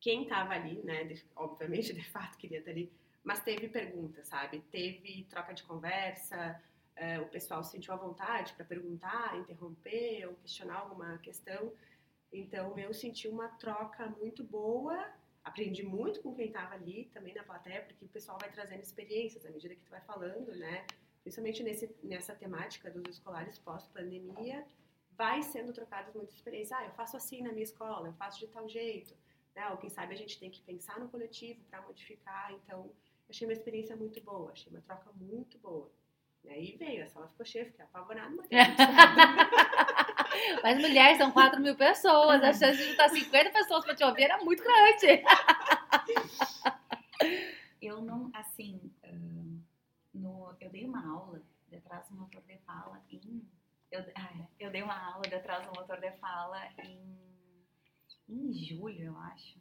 quem 0.00 0.24
estava 0.24 0.54
ali, 0.54 0.82
né, 0.82 1.08
obviamente 1.36 1.92
de 1.92 2.04
fato 2.10 2.36
queria 2.36 2.58
estar 2.58 2.70
ali, 2.70 2.92
mas 3.22 3.40
teve 3.40 3.68
perguntas, 3.68 4.26
sabe? 4.26 4.60
Teve 4.70 5.24
troca 5.30 5.52
de 5.52 5.62
conversa, 5.62 6.60
é, 6.96 7.20
o 7.20 7.28
pessoal 7.28 7.62
se 7.62 7.70
sentiu 7.70 7.94
à 7.94 7.96
vontade 7.96 8.52
para 8.54 8.64
perguntar, 8.64 9.38
interromper 9.38 10.26
ou 10.26 10.34
questionar 10.34 10.78
alguma 10.78 11.18
questão. 11.18 11.72
Então 12.32 12.76
eu 12.78 12.92
senti 12.92 13.28
uma 13.28 13.48
troca 13.48 14.06
muito 14.08 14.42
boa, 14.42 15.08
aprendi 15.44 15.82
muito 15.82 16.20
com 16.20 16.34
quem 16.34 16.46
estava 16.46 16.74
ali 16.74 17.10
também 17.14 17.34
na 17.34 17.44
plateia, 17.44 17.82
porque 17.82 18.04
o 18.04 18.08
pessoal 18.08 18.38
vai 18.40 18.50
trazendo 18.50 18.82
experiências 18.82 19.46
à 19.46 19.50
medida 19.50 19.74
que 19.74 19.82
tu 19.82 19.90
vai 19.90 20.00
falando, 20.00 20.52
né? 20.56 20.84
Principalmente 21.22 21.62
nesse, 21.62 21.94
nessa 22.02 22.34
temática 22.34 22.90
dos 22.90 23.16
escolares 23.16 23.58
pós-pandemia, 23.58 24.66
vai 25.16 25.42
sendo 25.42 25.72
trocadas 25.72 26.14
muitas 26.14 26.34
experiências. 26.34 26.78
Ah, 26.78 26.84
eu 26.84 26.92
faço 26.92 27.16
assim 27.16 27.42
na 27.42 27.52
minha 27.52 27.64
escola, 27.64 28.08
eu 28.08 28.12
faço 28.14 28.38
de 28.38 28.46
tal 28.48 28.68
jeito. 28.68 29.14
Né? 29.54 29.68
Ou 29.70 29.76
quem 29.76 29.90
sabe 29.90 30.14
a 30.14 30.16
gente 30.16 30.38
tem 30.38 30.50
que 30.50 30.62
pensar 30.62 30.98
no 30.98 31.08
coletivo 31.08 31.60
para 31.70 31.82
modificar. 31.82 32.52
Então, 32.52 32.90
achei 33.28 33.46
uma 33.46 33.52
experiência 33.52 33.96
muito 33.96 34.20
boa, 34.20 34.52
achei 34.52 34.72
uma 34.72 34.80
troca 34.80 35.10
muito 35.16 35.58
boa. 35.58 35.90
E 36.44 36.50
aí 36.50 36.76
veio, 36.76 37.04
a 37.04 37.06
sala 37.06 37.28
ficou 37.28 37.46
cheia, 37.46 37.66
fiquei 37.66 37.84
apavorada, 37.84 38.34
mas. 38.34 38.48
Mas 40.62 40.80
mulheres 40.80 41.18
são 41.18 41.30
4 41.30 41.60
mil 41.60 41.76
pessoas. 41.76 42.42
A 42.42 42.52
chance 42.52 42.78
de 42.78 42.84
juntar 42.84 43.08
50 43.10 43.50
pessoas 43.50 43.84
pra 43.84 43.94
te 43.94 44.02
ouvir 44.02 44.22
era 44.22 44.42
muito 44.42 44.62
grande. 44.62 45.22
Eu 47.80 48.00
não, 48.00 48.30
assim, 48.32 48.80
no, 50.14 50.54
eu 50.60 50.70
dei 50.70 50.84
uma 50.86 51.04
aula 51.04 51.42
de 51.68 51.74
atraso 51.76 52.14
motor 52.14 52.40
de 52.42 52.56
fala 52.58 53.02
em. 53.10 53.44
Eu, 53.92 54.02
eu 54.58 54.70
dei 54.70 54.82
uma 54.82 54.98
aula 55.12 55.28
de 55.28 55.34
atraso 55.34 55.70
motor 55.76 56.00
de 56.00 56.10
fala 56.12 56.66
em, 56.78 57.14
em 58.26 58.52
julho, 58.54 59.04
eu 59.04 59.18
acho. 59.18 59.60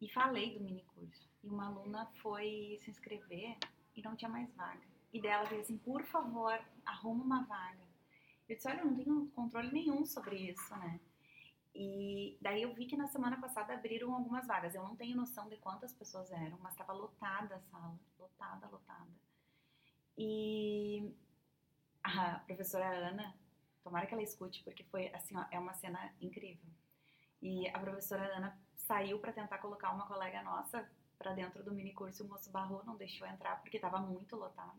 E 0.00 0.08
falei 0.12 0.56
do 0.56 0.62
mini 0.62 0.84
curso. 0.94 1.28
E 1.42 1.48
uma 1.48 1.66
aluna 1.66 2.06
foi 2.22 2.78
se 2.80 2.90
inscrever 2.90 3.58
e 3.96 4.02
não 4.02 4.14
tinha 4.14 4.30
mais 4.30 4.48
vaga. 4.54 4.86
E 5.12 5.20
dela 5.20 5.44
veio 5.46 5.62
assim, 5.62 5.78
por 5.78 6.04
favor, 6.04 6.56
arruma 6.84 7.24
uma 7.24 7.44
vaga. 7.44 7.84
Eu 8.48 8.54
disse, 8.54 8.68
olha, 8.68 8.78
eu 8.78 8.86
não 8.86 8.96
tenho 8.96 9.26
controle 9.34 9.72
nenhum 9.72 10.06
sobre 10.06 10.36
isso, 10.36 10.76
né? 10.76 11.00
E 11.74 12.38
daí 12.40 12.62
eu 12.62 12.72
vi 12.72 12.86
que 12.86 12.96
na 12.96 13.08
semana 13.08 13.40
passada 13.40 13.74
abriram 13.74 14.14
algumas 14.14 14.46
vagas. 14.46 14.76
Eu 14.76 14.84
não 14.84 14.94
tenho 14.94 15.16
noção 15.16 15.48
de 15.48 15.56
quantas 15.56 15.92
pessoas 15.92 16.30
eram, 16.30 16.56
mas 16.60 16.72
estava 16.72 16.92
lotada 16.92 17.56
a 17.56 17.60
sala. 17.62 17.98
Lotada, 18.16 18.68
lotada. 18.68 19.10
E 20.16 21.12
a 22.02 22.38
professora 22.46 22.86
Ana, 22.86 23.34
tomara 23.86 24.04
que 24.04 24.12
ela 24.12 24.22
escute, 24.22 24.64
porque 24.64 24.82
foi 24.82 25.14
assim, 25.14 25.36
ó, 25.36 25.44
é 25.52 25.58
uma 25.60 25.72
cena 25.74 26.12
incrível. 26.20 26.68
E 27.40 27.68
a 27.68 27.78
professora 27.78 28.36
Ana 28.36 28.58
saiu 28.74 29.20
para 29.20 29.32
tentar 29.32 29.58
colocar 29.58 29.92
uma 29.92 30.08
colega 30.08 30.42
nossa 30.42 30.88
para 31.16 31.32
dentro 31.32 31.62
do 31.62 31.72
mini 31.72 31.92
curso, 31.92 32.24
o 32.24 32.28
moço 32.28 32.50
barrou, 32.50 32.84
não 32.84 32.96
deixou 32.96 33.26
entrar 33.28 33.60
porque 33.60 33.76
estava 33.76 33.98
muito 34.00 34.34
lotado. 34.34 34.76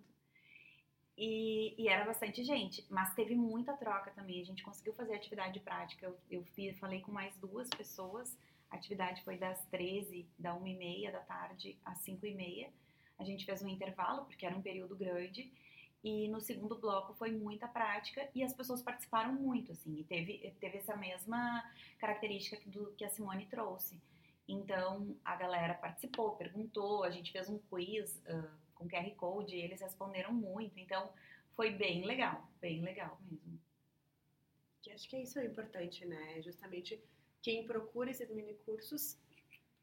E, 1.17 1.73
e 1.81 1.87
era 1.87 2.05
bastante 2.05 2.43
gente, 2.43 2.85
mas 2.89 3.15
teve 3.15 3.33
muita 3.33 3.73
troca 3.77 4.11
também. 4.11 4.41
A 4.41 4.45
gente 4.45 4.61
conseguiu 4.61 4.93
fazer 4.93 5.15
atividade 5.15 5.59
prática. 5.61 6.05
Eu, 6.05 6.19
eu 6.29 6.45
falei 6.75 7.01
com 7.01 7.11
mais 7.11 7.35
duas 7.37 7.69
pessoas. 7.69 8.37
A 8.69 8.75
atividade 8.75 9.23
foi 9.23 9.37
das 9.37 9.65
13, 9.67 10.29
da 10.37 10.53
1h30 10.53 11.11
da 11.11 11.21
tarde 11.21 11.79
às 11.83 11.97
5h30. 12.05 12.69
A 13.17 13.23
gente 13.23 13.45
fez 13.45 13.63
um 13.63 13.69
intervalo, 13.69 14.25
porque 14.25 14.45
era 14.45 14.55
um 14.55 14.61
período 14.61 14.95
grande. 14.95 15.51
E 16.03 16.27
no 16.29 16.39
segundo 16.39 16.77
bloco 16.77 17.13
foi 17.13 17.31
muita 17.31 17.67
prática 17.67 18.29
e 18.33 18.43
as 18.43 18.53
pessoas 18.53 18.81
participaram 18.81 19.33
muito, 19.33 19.71
assim. 19.71 19.99
E 19.99 20.03
teve, 20.03 20.55
teve 20.59 20.77
essa 20.77 20.95
mesma 20.95 21.63
característica 21.97 22.57
do, 22.69 22.91
que 22.93 23.03
a 23.03 23.09
Simone 23.09 23.45
trouxe. 23.47 23.99
Então, 24.47 25.15
a 25.25 25.35
galera 25.35 25.73
participou, 25.73 26.37
perguntou, 26.37 27.03
a 27.03 27.09
gente 27.09 27.31
fez 27.31 27.49
um 27.49 27.57
quiz 27.57 28.21
ah, 28.27 28.55
com 28.75 28.87
QR 28.87 29.09
Code 29.15 29.55
e 29.55 29.61
eles 29.61 29.81
responderam 29.81 30.31
muito. 30.33 30.79
Então, 30.79 31.11
foi 31.55 31.71
bem 31.71 32.05
legal, 32.05 32.47
bem 32.61 32.81
legal 32.81 33.19
mesmo. 33.29 33.59
Que 34.81 34.91
acho 34.91 35.09
que 35.09 35.15
é 35.15 35.23
isso 35.23 35.39
é 35.39 35.45
importante, 35.45 36.05
né? 36.05 36.41
Justamente 36.41 37.03
quem 37.41 37.65
procura 37.65 38.11
esses 38.11 38.29
mini 38.29 38.53
cursos 38.65 39.17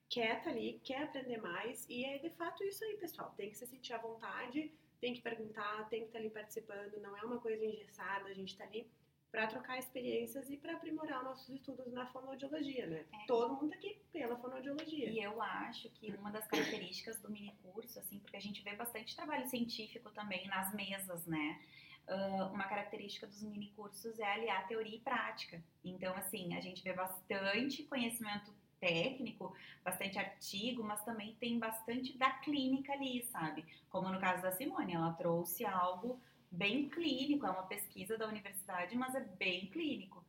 quer 0.09 0.39
estar 0.39 0.51
ali, 0.51 0.81
quer 0.85 1.03
aprender 1.03 1.39
mais. 1.39 1.87
E 1.89 2.05
é 2.05 2.19
de 2.19 2.31
fato 2.31 2.63
isso 2.65 2.85
aí, 2.85 2.97
pessoal. 2.97 3.35
Tem 3.37 3.51
que 3.51 3.59
se 3.59 3.67
sentir 3.67 3.93
à 3.93 3.99
vontade, 3.99 4.73
tem 5.05 5.13
que 5.13 5.21
perguntar, 5.21 5.87
tem 5.91 6.01
que 6.01 6.07
estar 6.07 6.19
ali 6.19 6.31
participando. 6.31 6.99
Não 7.03 7.15
é 7.15 7.23
uma 7.23 7.39
coisa 7.39 7.63
engessada, 7.63 8.27
a 8.27 8.33
gente 8.33 8.53
está 8.53 8.65
ali 8.65 8.91
para 9.31 9.47
trocar 9.49 9.79
experiências 9.79 10.49
e 10.49 10.57
para 10.57 10.73
aprimorar 10.77 11.23
nossos 11.23 11.47
estudos 11.51 11.93
na 11.93 12.07
fonoaudiologia, 12.07 12.87
né? 12.87 13.05
É. 13.13 13.27
Todo 13.27 13.53
mundo 13.53 13.69
tá 13.69 13.77
aqui 13.77 14.01
pela 14.11 14.35
fonoaudiologia. 14.39 15.11
E 15.11 15.23
eu 15.23 15.43
acho 15.43 15.91
que 15.91 16.11
uma 16.13 16.31
das 16.31 16.47
características 16.47 17.21
do 17.21 17.31
mini 17.31 17.55
curso, 17.63 17.99
assim, 17.99 18.19
porque 18.19 18.39
a 18.39 18.41
gente 18.41 18.63
vê 18.63 18.75
bastante 18.75 19.15
trabalho 19.15 19.47
científico 19.47 20.11
também 20.11 20.49
nas 20.49 20.73
mesas, 20.75 21.27
né? 21.27 21.61
Ah, 22.09 22.51
uma 22.51 22.65
característica 22.65 23.27
dos 23.27 23.43
mini 23.43 23.73
cursos 23.77 24.19
é 24.19 24.25
aliar 24.25 24.67
teoria 24.67 24.97
e 24.97 25.01
prática. 25.01 25.63
Então, 25.85 26.17
assim, 26.17 26.55
a 26.57 26.61
gente 26.63 26.83
vê 26.83 26.95
bastante 26.95 27.83
conhecimento 27.83 28.51
técnico, 28.85 29.57
bastante 29.83 30.19
artigo, 30.19 30.85
mas 30.85 31.03
também 31.05 31.35
tem 31.41 31.59
bastante 31.59 32.19
da 32.19 32.31
clínica 32.31 32.93
ali, 32.93 33.25
sabe? 33.25 33.65
Como 33.89 34.11
no 34.11 34.21
caso 34.21 34.43
da 34.43 34.53
Simone, 34.53 34.93
ela 34.93 35.15
trouxe 35.15 35.65
algo 35.65 36.21
bem 36.51 36.91
clínico, 36.91 37.47
é 37.47 37.51
uma 37.51 37.63
pesquisa 37.63 38.19
da 38.19 38.29
universidade, 38.29 38.95
mas 38.95 39.15
é 39.15 39.21
bem 39.21 39.69
clínico. 39.69 40.23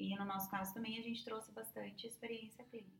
E 0.00 0.16
no 0.16 0.24
nosso 0.24 0.50
caso 0.50 0.74
também 0.74 0.98
a 0.98 1.02
gente 1.02 1.24
trouxe 1.24 1.52
bastante 1.52 2.08
experiência 2.08 2.64
clínica. 2.64 2.90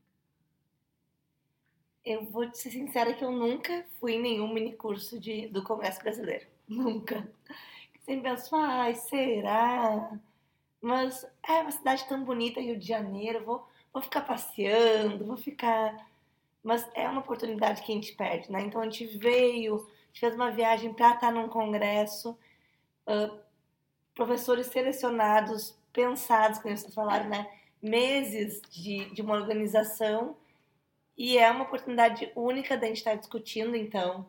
Eu 2.05 2.25
vou 2.25 2.49
te 2.49 2.57
ser 2.57 2.71
sincera 2.71 3.13
que 3.13 3.25
eu 3.25 3.31
nunca 3.31 3.85
fui 3.99 4.13
em 4.13 4.21
nenhum 4.21 4.53
mini 4.53 4.73
curso 4.73 5.19
de, 5.19 5.47
do 5.49 5.63
Congresso 5.63 6.01
Brasileiro. 6.01 6.47
Nunca. 6.67 7.29
Sempre 8.05 8.29
penso, 8.29 8.55
ai, 8.55 8.95
será? 8.95 10.19
Mas 10.81 11.25
é 11.47 11.61
uma 11.61 11.71
cidade 11.71 12.05
tão 12.07 12.23
bonita, 12.23 12.59
Rio 12.59 12.77
de 12.77 12.85
Janeiro, 12.85 13.45
vou, 13.45 13.67
vou 13.93 14.01
ficar 14.01 14.21
passeando, 14.21 15.25
vou 15.25 15.37
ficar. 15.37 16.07
Mas 16.63 16.89
é 16.95 17.07
uma 17.07 17.21
oportunidade 17.21 17.81
que 17.83 17.91
a 17.91 17.95
gente 17.95 18.13
perde, 18.13 18.51
né? 18.51 18.61
Então 18.61 18.81
a 18.81 18.85
gente 18.85 19.05
veio, 19.17 19.75
a 19.75 20.07
gente 20.07 20.19
fez 20.19 20.35
uma 20.35 20.51
viagem 20.51 20.93
para 20.93 21.13
estar 21.13 21.31
num 21.31 21.47
congresso, 21.47 22.37
ah, 23.05 23.31
professores 24.15 24.67
selecionados, 24.67 25.77
pensados, 25.91 26.59
como 26.59 26.75
vocês 26.75 26.93
falaram, 26.93 27.29
né? 27.29 27.49
Meses 27.81 28.61
de, 28.69 29.13
de 29.13 29.21
uma 29.21 29.35
organização 29.35 30.35
e 31.17 31.37
é 31.37 31.49
uma 31.51 31.63
oportunidade 31.63 32.31
única 32.35 32.75
da 32.75 32.87
gente 32.87 32.97
estar 32.97 33.15
discutindo, 33.15 33.75
então, 33.75 34.25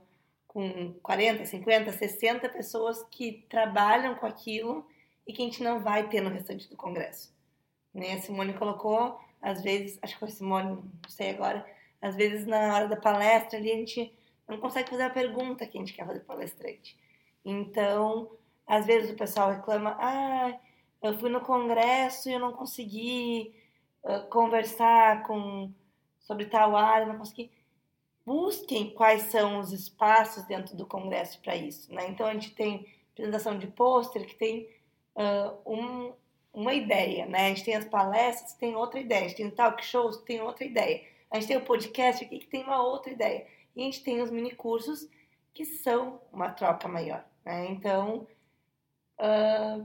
com 0.47 0.92
40, 1.02 1.47
50, 1.47 1.92
60 1.92 2.49
pessoas 2.50 3.02
que 3.11 3.44
trabalham 3.49 4.14
com 4.14 4.26
aquilo 4.26 4.87
e 5.26 5.33
que 5.33 5.42
a 5.42 5.44
gente 5.44 5.62
não 5.62 5.80
vai 5.80 6.09
ter 6.09 6.21
no 6.21 6.30
restante 6.30 6.68
do 6.68 6.76
congresso. 6.76 7.33
Né? 7.92 8.14
A 8.14 8.21
Simone 8.21 8.52
colocou, 8.54 9.18
às 9.45 9.63
vezes, 9.63 9.99
acho 10.01 10.15
que 10.15 10.21
foi 10.21 10.31
Simone, 10.31 10.71
não 10.71 11.09
sei 11.09 11.31
agora, 11.31 11.65
às 12.01 12.17
vezes 12.17 12.47
na 12.47 12.75
hora 12.75 12.89
da 12.89 12.97
palestra 12.97 13.59
ali 13.59 13.71
a 13.71 13.77
gente 13.77 14.13
não 14.49 14.59
consegue 14.59 14.89
fazer 14.89 15.03
a 15.05 15.11
pergunta 15.11 15.67
que 15.67 15.77
a 15.77 15.81
gente 15.81 15.93
quer 15.93 16.07
fazer 16.07 16.21
palestrante. 16.21 16.99
Então, 17.45 18.31
às 18.67 18.87
vezes 18.87 19.11
o 19.11 19.17
pessoal 19.17 19.51
reclama, 19.51 19.97
ah, 20.01 20.59
eu 21.03 21.19
fui 21.19 21.29
no 21.29 21.43
congresso 21.43 22.29
e 22.29 22.33
eu 22.33 22.41
não 22.41 22.53
consegui 22.53 23.55
ah, 24.03 24.21
conversar 24.31 25.23
com 25.25 25.71
sobre 26.21 26.47
tal 26.47 26.75
área, 26.75 27.07
não 27.07 27.19
consegui. 27.19 27.51
Busquem 28.25 28.95
quais 28.95 29.25
são 29.25 29.61
os 29.61 29.73
espaços 29.73 30.45
dentro 30.45 30.75
do 30.75 30.87
congresso 30.87 31.39
para 31.43 31.55
isso, 31.55 31.93
né? 31.93 32.09
Então 32.09 32.27
a 32.27 32.33
gente 32.33 32.55
tem 32.55 32.87
apresentação 33.13 33.59
de 33.59 33.67
pôster 33.67 34.27
que 34.27 34.35
tem 34.37 34.71
ah, 35.17 35.55
um, 35.67 36.15
uma 36.54 36.73
ideia, 36.73 37.26
né? 37.26 37.46
A 37.46 37.49
gente 37.49 37.64
tem 37.64 37.75
as 37.75 37.84
palestras 37.84 38.52
que 38.52 38.61
tem 38.61 38.76
outra 38.76 39.00
ideia, 39.00 39.25
a 39.25 39.28
gente 39.28 39.37
tem 39.37 39.50
talk 39.50 39.84
shows 39.84 40.18
tem 40.18 40.40
outra 40.40 40.64
ideia, 40.64 41.02
a 41.30 41.37
gente 41.37 41.49
tem 41.49 41.56
o 41.56 41.64
podcast 41.64 42.25
aqui 42.25 42.38
que 42.38 42.46
tem 42.46 42.62
uma 42.62 42.82
outra 42.82 43.12
ideia, 43.12 43.46
e 43.75 43.82
a 43.82 43.84
gente 43.84 44.02
tem 44.04 44.23
os 44.23 44.30
mini 44.30 44.52
cursos 44.52 45.08
que 45.52 45.64
são 45.64 46.20
uma 46.32 46.50
troca 46.50 46.87
maior, 46.88 47.25
né? 47.44 47.66
Então 47.70 48.26
ah, 49.18 49.80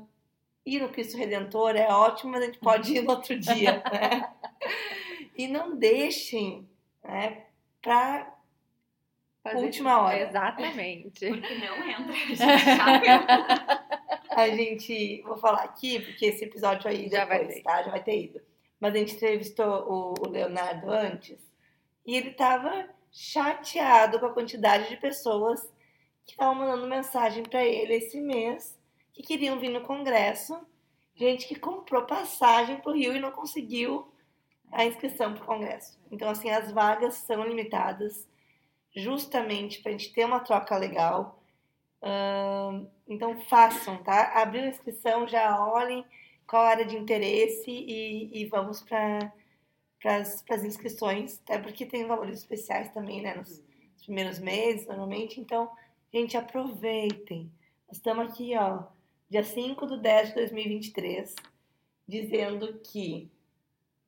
ir 0.66 0.82
no 0.82 0.90
Cristo 0.90 1.18
Redentor 1.18 1.76
é 1.76 1.88
ótimo, 1.88 2.32
mas 2.32 2.44
a 2.44 2.46
gente 2.46 2.60
pode 2.60 2.94
ir 2.94 3.02
no 3.02 3.12
outro 3.12 3.38
dia, 3.40 3.84
né? 3.92 4.32
E 5.36 5.48
não 5.48 5.78
deixem 5.78 6.70
né, 7.04 7.46
para 7.82 8.36
Última 9.56 10.02
hora. 10.02 10.20
Exatamente. 10.20 11.28
Porque 11.28 11.56
não 11.56 11.90
entra, 11.90 12.12
a 12.12 12.16
gente 12.16 12.36
já. 12.38 13.79
A 14.42 14.56
gente. 14.56 15.22
Vou 15.24 15.38
falar 15.38 15.64
aqui, 15.64 16.00
porque 16.00 16.26
esse 16.26 16.46
episódio 16.46 16.90
aí 16.90 17.10
Já 17.10 17.26
vai 17.26 17.46
ter. 17.48 17.62
tá? 17.62 17.84
Já 17.84 17.92
vai 17.92 18.04
ter 18.04 18.24
ido. 18.24 18.42
Mas 18.80 18.94
a 18.94 18.98
gente 18.98 19.16
entrevistou 19.16 19.66
o, 19.68 20.14
o 20.26 20.30
Leonardo 20.30 20.90
antes 20.90 21.38
e 22.06 22.16
ele 22.16 22.32
tava 22.32 22.90
chateado 23.12 24.20
com 24.20 24.26
a 24.28 24.34
quantidade 24.34 24.90
de 24.90 24.98
pessoas 24.98 25.62
que 26.26 26.32
estavam 26.32 26.56
mandando 26.56 26.88
mensagem 26.88 27.44
para 27.44 27.64
ele 27.64 27.96
esse 27.96 28.22
mês 28.22 28.80
que 29.14 29.24
queriam 29.24 29.60
vir 29.60 29.70
no 29.70 29.82
congresso. 29.82 30.60
Gente 31.16 31.48
que 31.48 31.56
comprou 31.56 32.04
passagem 32.04 32.78
pro 32.78 32.94
Rio 32.94 33.16
e 33.16 33.20
não 33.20 33.32
conseguiu 33.32 34.12
a 34.72 34.86
inscrição 34.86 35.34
pro 35.34 35.46
congresso. 35.46 36.00
Então, 36.12 36.30
assim, 36.30 36.50
as 36.50 36.72
vagas 36.72 37.16
são 37.16 37.44
limitadas 37.44 38.28
justamente 38.96 39.82
para 39.82 39.90
a 39.90 39.92
gente 39.92 40.14
ter 40.14 40.26
uma 40.26 40.40
troca 40.40 40.78
legal. 40.78 41.44
Ahn, 42.02 42.88
então, 43.10 43.42
façam, 43.42 43.98
tá? 44.04 44.42
Abriu 44.42 44.64
a 44.64 44.68
inscrição, 44.68 45.28
já 45.28 45.60
olhem 45.60 46.06
qual 46.46 46.64
área 46.64 46.86
de 46.86 46.96
interesse 46.96 47.70
e, 47.70 48.30
e 48.32 48.46
vamos 48.46 48.84
para 48.84 49.34
as 50.06 50.64
inscrições, 50.64 51.42
até 51.44 51.58
porque 51.58 51.86
tem 51.86 52.06
valores 52.06 52.40
especiais 52.40 52.94
também, 52.94 53.22
né? 53.22 53.36
Nos 53.36 53.64
primeiros 54.06 54.40
meses, 54.40 54.88
normalmente. 54.88 55.42
Então, 55.42 55.70
gente, 56.14 56.38
aproveitem. 56.38 57.52
Nós 57.88 57.98
estamos 57.98 58.32
aqui, 58.32 58.56
ó, 58.56 58.84
dia 59.30 59.44
5 59.44 59.88
de 59.88 59.98
10 59.98 60.30
de 60.30 60.36
2023, 60.36 61.36
dizendo 62.08 62.80
que 62.84 63.30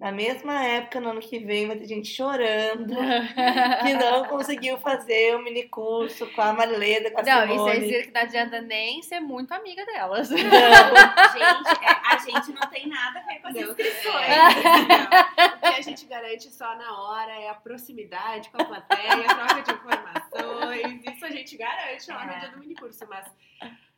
na 0.02 0.12
mesma 0.12 0.64
época, 0.66 1.00
no 1.00 1.12
ano 1.12 1.22
que 1.22 1.38
vem, 1.40 1.68
vai 1.68 1.78
ter 1.78 1.86
gente 1.86 2.08
chorando 2.12 2.94
que 3.86 3.94
não 3.94 4.26
conseguiu 4.26 4.78
fazer 4.80 5.36
o 5.36 5.44
mini 5.44 5.64
curso 5.70 6.26
com 6.34 6.42
a 6.42 6.52
Marileda, 6.54 7.12
com 7.12 7.20
a 7.20 7.24
Não, 7.24 7.46
e 7.46 7.48
Simone. 7.50 7.58
vocês 7.72 7.84
viram 7.88 8.04
que 8.08 8.12
não 8.12 8.22
adianta 8.22 8.62
nem 8.62 9.02
ser 9.04 9.20
muito 9.20 9.54
amiga 9.54 9.86
delas. 9.86 10.30
Não. 10.32 10.38
Gente, 10.38 11.86
é, 11.86 12.02
a 12.14 12.18
gente 12.18 12.52
não 12.60 12.68
tem 12.68 12.88
nada 12.88 13.20
a 13.20 13.24
ver 13.24 13.40
com 13.42 13.48
as 13.50 13.54
Não. 13.54 13.62
inscrições. 13.62 14.28
Não. 14.28 15.56
O 15.56 15.60
que 15.60 15.66
a 15.80 15.82
gente 15.82 16.06
garante 16.08 16.50
só 16.52 16.76
na 16.76 17.00
hora 17.00 17.32
é 17.34 17.50
a 17.50 17.54
proximidade 17.54 18.50
com 18.50 18.60
a 18.62 18.66
plateia, 18.66 19.14
a 19.14 19.36
troca 19.36 19.62
de 19.62 19.72
informações. 19.72 21.02
Isso 21.16 21.26
a 21.26 21.30
gente 21.30 21.56
garante 21.58 22.10
lá 22.10 22.26
no 22.26 22.32
É. 22.32 22.40
dia 22.40 22.50
do 22.50 22.58
minicurso, 22.60 23.06
mas 23.08 23.26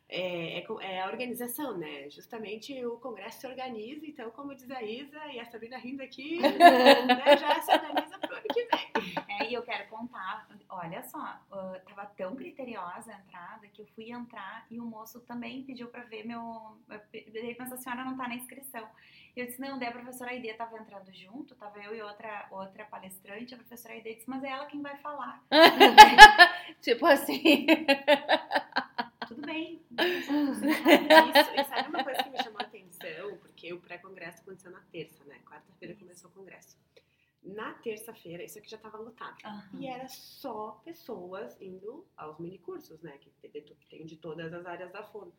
é, 0.08 0.58
é 0.58 0.66
é 0.80 1.02
a 1.02 1.08
organização, 1.08 1.76
né? 1.76 2.08
Justamente 2.10 2.84
o 2.84 2.98
congresso 2.98 3.40
se 3.40 3.46
organiza, 3.46 4.06
então, 4.06 4.30
como 4.30 4.54
diz 4.54 4.70
a 4.70 4.82
Isa 4.82 5.26
e 5.32 5.40
a 5.40 5.44
Sabrina 5.46 5.78
rindo 5.78 6.02
aqui, 6.02 6.38
né, 6.40 7.36
já 7.36 7.60
se 7.60 7.72
organiza 7.72 8.18
pro 8.18 8.36
ano 8.36 8.46
que 8.52 8.64
vem. 8.64 8.92
É, 9.28 9.50
e 9.50 9.54
eu 9.54 9.62
quero 9.62 9.88
contar, 9.88 10.46
olha 10.68 11.02
só, 11.02 11.18
ah, 11.18 11.80
tava 11.86 12.06
tão 12.16 12.36
criteriosa 12.36 13.12
a 13.12 13.18
entrada 13.18 13.66
que 13.68 13.82
eu 13.82 13.86
fui 13.94 14.10
entrar 14.10 14.66
e 14.70 14.78
o 14.78 14.84
moço 14.84 15.20
também 15.20 15.64
pediu 15.64 15.88
pra 15.88 16.02
ver 16.04 16.24
meu. 16.26 16.78
Ele 17.12 17.54
pensou, 17.54 17.74
a 17.74 17.78
senhora 17.78 18.04
não 18.04 18.16
tá 18.16 18.28
na 18.28 18.36
inscrição. 18.36 18.86
Eu 19.36 19.46
disse, 19.46 19.60
não, 19.60 19.78
daí 19.78 19.88
a 19.88 19.92
professora 19.92 20.30
Aide 20.30 20.52
tava 20.54 20.78
entrando 20.78 21.12
junto, 21.12 21.56
tava 21.56 21.82
eu 21.82 21.94
e 21.94 22.00
outra, 22.00 22.46
outra 22.52 22.84
palestrante, 22.84 23.52
a 23.52 23.56
professora 23.56 23.94
Aide 23.94 24.14
disse, 24.14 24.30
mas 24.30 24.44
é 24.44 24.50
ela 24.50 24.66
quem 24.66 24.80
vai 24.80 24.96
falar. 24.98 25.42
tipo 26.80 27.04
assim. 27.04 27.66
Tudo 29.34 29.46
bem. 29.46 29.82
Isso, 29.90 30.32
e 31.54 31.64
sabe 31.64 31.88
uma 31.88 32.04
coisa 32.04 32.22
que 32.22 32.30
me 32.30 32.42
chamou 32.42 32.60
a 32.60 32.64
atenção? 32.64 33.36
Porque 33.38 33.72
o 33.72 33.80
pré-congresso 33.80 34.42
aconteceu 34.42 34.70
na 34.70 34.80
terça, 34.92 35.24
né? 35.24 35.40
Quarta-feira 35.40 35.94
começou 35.96 36.30
o 36.30 36.32
congresso. 36.32 36.78
Na 37.42 37.74
terça-feira, 37.74 38.42
isso 38.42 38.58
aqui 38.58 38.70
já 38.70 38.76
estava 38.76 38.96
lotado. 38.96 39.36
Aham. 39.44 39.80
E 39.80 39.86
era 39.86 40.08
só 40.08 40.80
pessoas 40.84 41.60
indo 41.60 42.06
aos 42.16 42.38
minicursos, 42.38 43.02
né? 43.02 43.18
Que 43.18 43.30
tem, 43.88 44.06
de 44.06 44.16
todas 44.16 44.52
as 44.52 44.64
áreas 44.64 44.92
da 44.92 45.02
fono. 45.02 45.32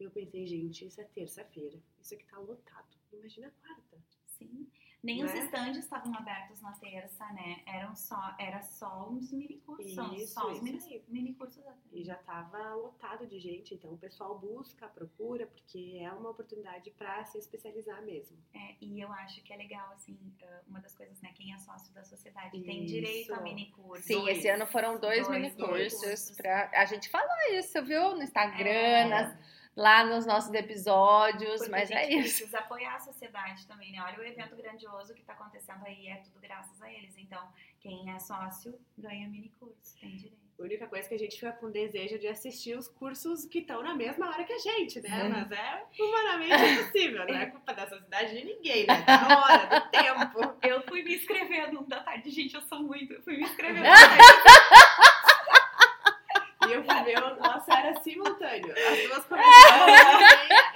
E 0.00 0.04
eu 0.04 0.10
pensei, 0.10 0.46
gente, 0.46 0.86
isso 0.86 1.00
é 1.00 1.04
terça-feira. 1.04 1.78
Isso 2.00 2.14
aqui 2.14 2.24
tá 2.24 2.38
lotado. 2.38 2.88
Imagina 3.12 3.48
a 3.48 3.50
quarta. 3.50 3.98
Sim. 4.26 4.66
Nem 5.02 5.18
Não 5.18 5.26
os 5.26 5.34
estandes 5.34 5.78
estavam 5.82 6.14
abertos 6.14 6.60
na 6.60 6.70
terça, 6.72 7.26
né? 7.32 7.60
Eram 7.66 7.92
só, 7.96 8.36
era 8.38 8.62
só 8.62 9.08
uns 9.10 9.32
minicursos. 9.32 9.84
Isso, 10.14 10.34
só 10.34 10.50
os 10.52 10.62
mini, 10.62 11.02
minicursos 11.08 11.66
terça. 11.66 11.90
E 11.92 12.04
já 12.04 12.14
tava 12.14 12.74
lotado 12.74 13.26
de 13.26 13.38
gente. 13.40 13.74
Então 13.74 13.92
o 13.92 13.98
pessoal 13.98 14.38
busca, 14.38 14.86
procura, 14.88 15.46
porque 15.48 15.98
é 16.00 16.12
uma 16.12 16.30
oportunidade 16.30 16.90
para 16.92 17.24
se 17.24 17.36
especializar 17.38 18.00
mesmo. 18.02 18.36
É, 18.54 18.76
e 18.80 19.00
eu 19.00 19.12
acho 19.12 19.42
que 19.42 19.52
é 19.52 19.56
legal, 19.56 19.90
assim, 19.92 20.16
ah, 20.44 20.60
uma 20.68 20.80
das 20.80 20.94
coisas, 20.94 21.20
né? 21.20 21.32
Quem 21.34 21.52
é 21.52 21.58
sócio 21.58 21.92
da 21.92 22.04
sociedade 22.04 22.60
tem 22.62 22.84
Isso. 22.84 22.94
direito 22.94 23.34
a 23.34 23.40
mini 23.40 23.72
curso. 23.72 24.04
Sim, 24.06 24.20
Dois. 24.20 24.38
esse 24.38 24.48
ano 24.48 24.66
foram 24.66 25.00
dois, 25.00 25.26
Dois 25.26 25.28
mini 25.30 25.50
cursos. 25.54 26.00
minicursos. 26.00 26.36
Pra... 26.36 26.70
A 26.74 26.84
gente 26.84 27.08
falou 27.08 27.36
isso, 27.54 27.82
viu? 27.84 28.14
No 28.14 28.22
Instagram, 28.22 28.68
É. 28.70 29.08
nas, 29.08 29.36
lá 29.76 30.04
nos 30.04 30.26
nossos 30.26 30.52
episódios, 30.52 31.58
Porque 31.58 31.70
mas 31.70 31.90
a 31.90 31.94
é 31.94 32.10
gente 32.10 32.26
isso. 32.26 32.36
precisa 32.36 32.58
apoiar 32.58 32.96
a 32.96 33.00
sociedade 33.00 33.66
também, 33.66 33.92
né? 33.92 34.02
Olha 34.02 34.18
o 34.18 34.24
evento 34.24 34.54
grandioso 34.56 35.14
que 35.14 35.20
está 35.20 35.32
acontecendo 35.32 35.84
aí, 35.84 36.08
é 36.08 36.16
tudo 36.16 36.40
graças 36.40 36.80
a 36.82 36.92
eles. 36.92 37.16
Então, 37.16 37.48
quem 37.80 38.10
é 38.10 38.18
sócio 38.18 38.78
ganha 38.96 39.28
mini 39.28 39.50
curso, 39.58 39.98
tem 39.98 40.16
direito. 40.16 40.42
A 40.58 40.62
única 40.62 40.86
coisa 40.86 41.08
que 41.08 41.14
a 41.14 41.18
gente 41.18 41.34
fica 41.34 41.50
com 41.52 41.70
desejo 41.70 42.18
de 42.18 42.28
assistir 42.28 42.76
os 42.76 42.86
cursos 42.86 43.46
que 43.46 43.60
estão 43.60 43.82
na 43.82 43.94
mesma 43.96 44.28
hora 44.28 44.44
que 44.44 44.52
a 44.52 44.58
gente, 44.58 45.00
né? 45.00 45.24
Uhum. 45.24 45.30
Mas 45.30 45.50
é 45.50 45.86
humanamente 45.98 46.54
impossível, 46.80 47.26
não 47.26 47.34
é 47.34 47.46
culpa 47.46 47.74
da 47.74 47.88
sociedade 47.88 48.38
de 48.38 48.44
ninguém, 48.44 48.86
né? 48.86 49.04
Na 49.06 49.42
hora, 49.42 49.80
do 49.80 49.90
tempo. 49.90 50.54
Eu 50.62 50.82
fui 50.82 51.02
me 51.02 51.16
inscrever 51.16 51.72
no 51.72 51.80
um 51.80 51.88
da 51.88 52.00
tarde, 52.00 52.30
gente, 52.30 52.54
eu 52.54 52.62
sou 52.62 52.80
muito. 52.82 53.12
Eu 53.14 53.22
fui 53.22 53.36
me 53.36 53.42
inscrever. 53.42 53.82
E 56.68 56.72
eu 56.74 56.84
fui 56.84 57.02
ver 57.02 57.20
nossa 57.62 57.74
era 57.74 58.00
simultâneo. 58.00 58.72
As 58.72 59.08
duas 59.08 59.24
começaram 59.26 59.51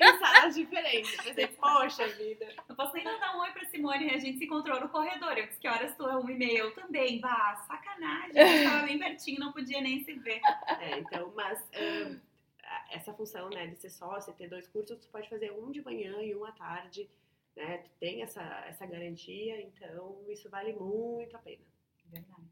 em 0.01 0.19
salas 0.19 0.55
diferentes. 0.55 1.13
Eu 1.19 1.25
pensei, 1.25 1.47
poxa 1.49 2.07
vida. 2.09 2.47
Não 2.69 2.77
posso 2.77 2.95
nem 2.95 3.05
mandar 3.05 3.37
um 3.37 3.41
oi 3.41 3.51
pra 3.53 3.65
Simone, 3.67 4.11
a 4.11 4.19
gente 4.19 4.39
se 4.39 4.45
encontrou 4.45 4.81
no 4.81 4.89
corredor. 4.89 5.37
Eu 5.39 5.47
disse 5.47 5.61
que 5.61 5.69
horas 5.69 5.95
tu 5.97 6.07
é 6.09 6.17
uma 6.17 6.31
e 6.31 6.35
meia, 6.35 6.59
eu 6.61 6.75
também. 6.75 7.21
Bah, 7.21 7.57
sacanagem. 7.67 8.39
A 8.41 8.47
gente 8.47 8.65
tava 8.71 8.87
bem 8.87 8.99
pertinho, 8.99 9.41
não 9.41 9.53
podia 9.53 9.81
nem 9.81 10.03
se 10.05 10.13
ver. 10.15 10.41
É, 10.81 10.99
então, 10.99 11.33
mas 11.35 11.59
ahn, 11.75 12.19
a- 12.65 12.85
essa 12.93 13.13
função, 13.15 13.49
né, 13.51 13.67
de 13.67 13.77
ser 13.77 13.91
sócio, 13.91 14.33
ter 14.35 14.49
dois 14.49 14.67
cursos, 14.69 14.99
tu 14.99 15.09
pode 15.09 15.29
fazer 15.29 15.53
um 15.53 15.71
de 15.71 15.83
manhã 15.83 16.21
e 16.23 16.35
um 16.35 16.45
à 16.45 16.53
tarde, 16.53 17.09
né? 17.57 17.79
Tu 17.79 17.91
tem 18.01 18.23
essa, 18.23 18.43
essa 18.69 18.85
garantia, 18.87 19.61
então 19.63 20.23
isso 20.29 20.49
vale 20.51 20.73
muito 20.75 21.35
a 21.37 21.39
pena. 21.41 21.63
Verdade. 22.07 22.43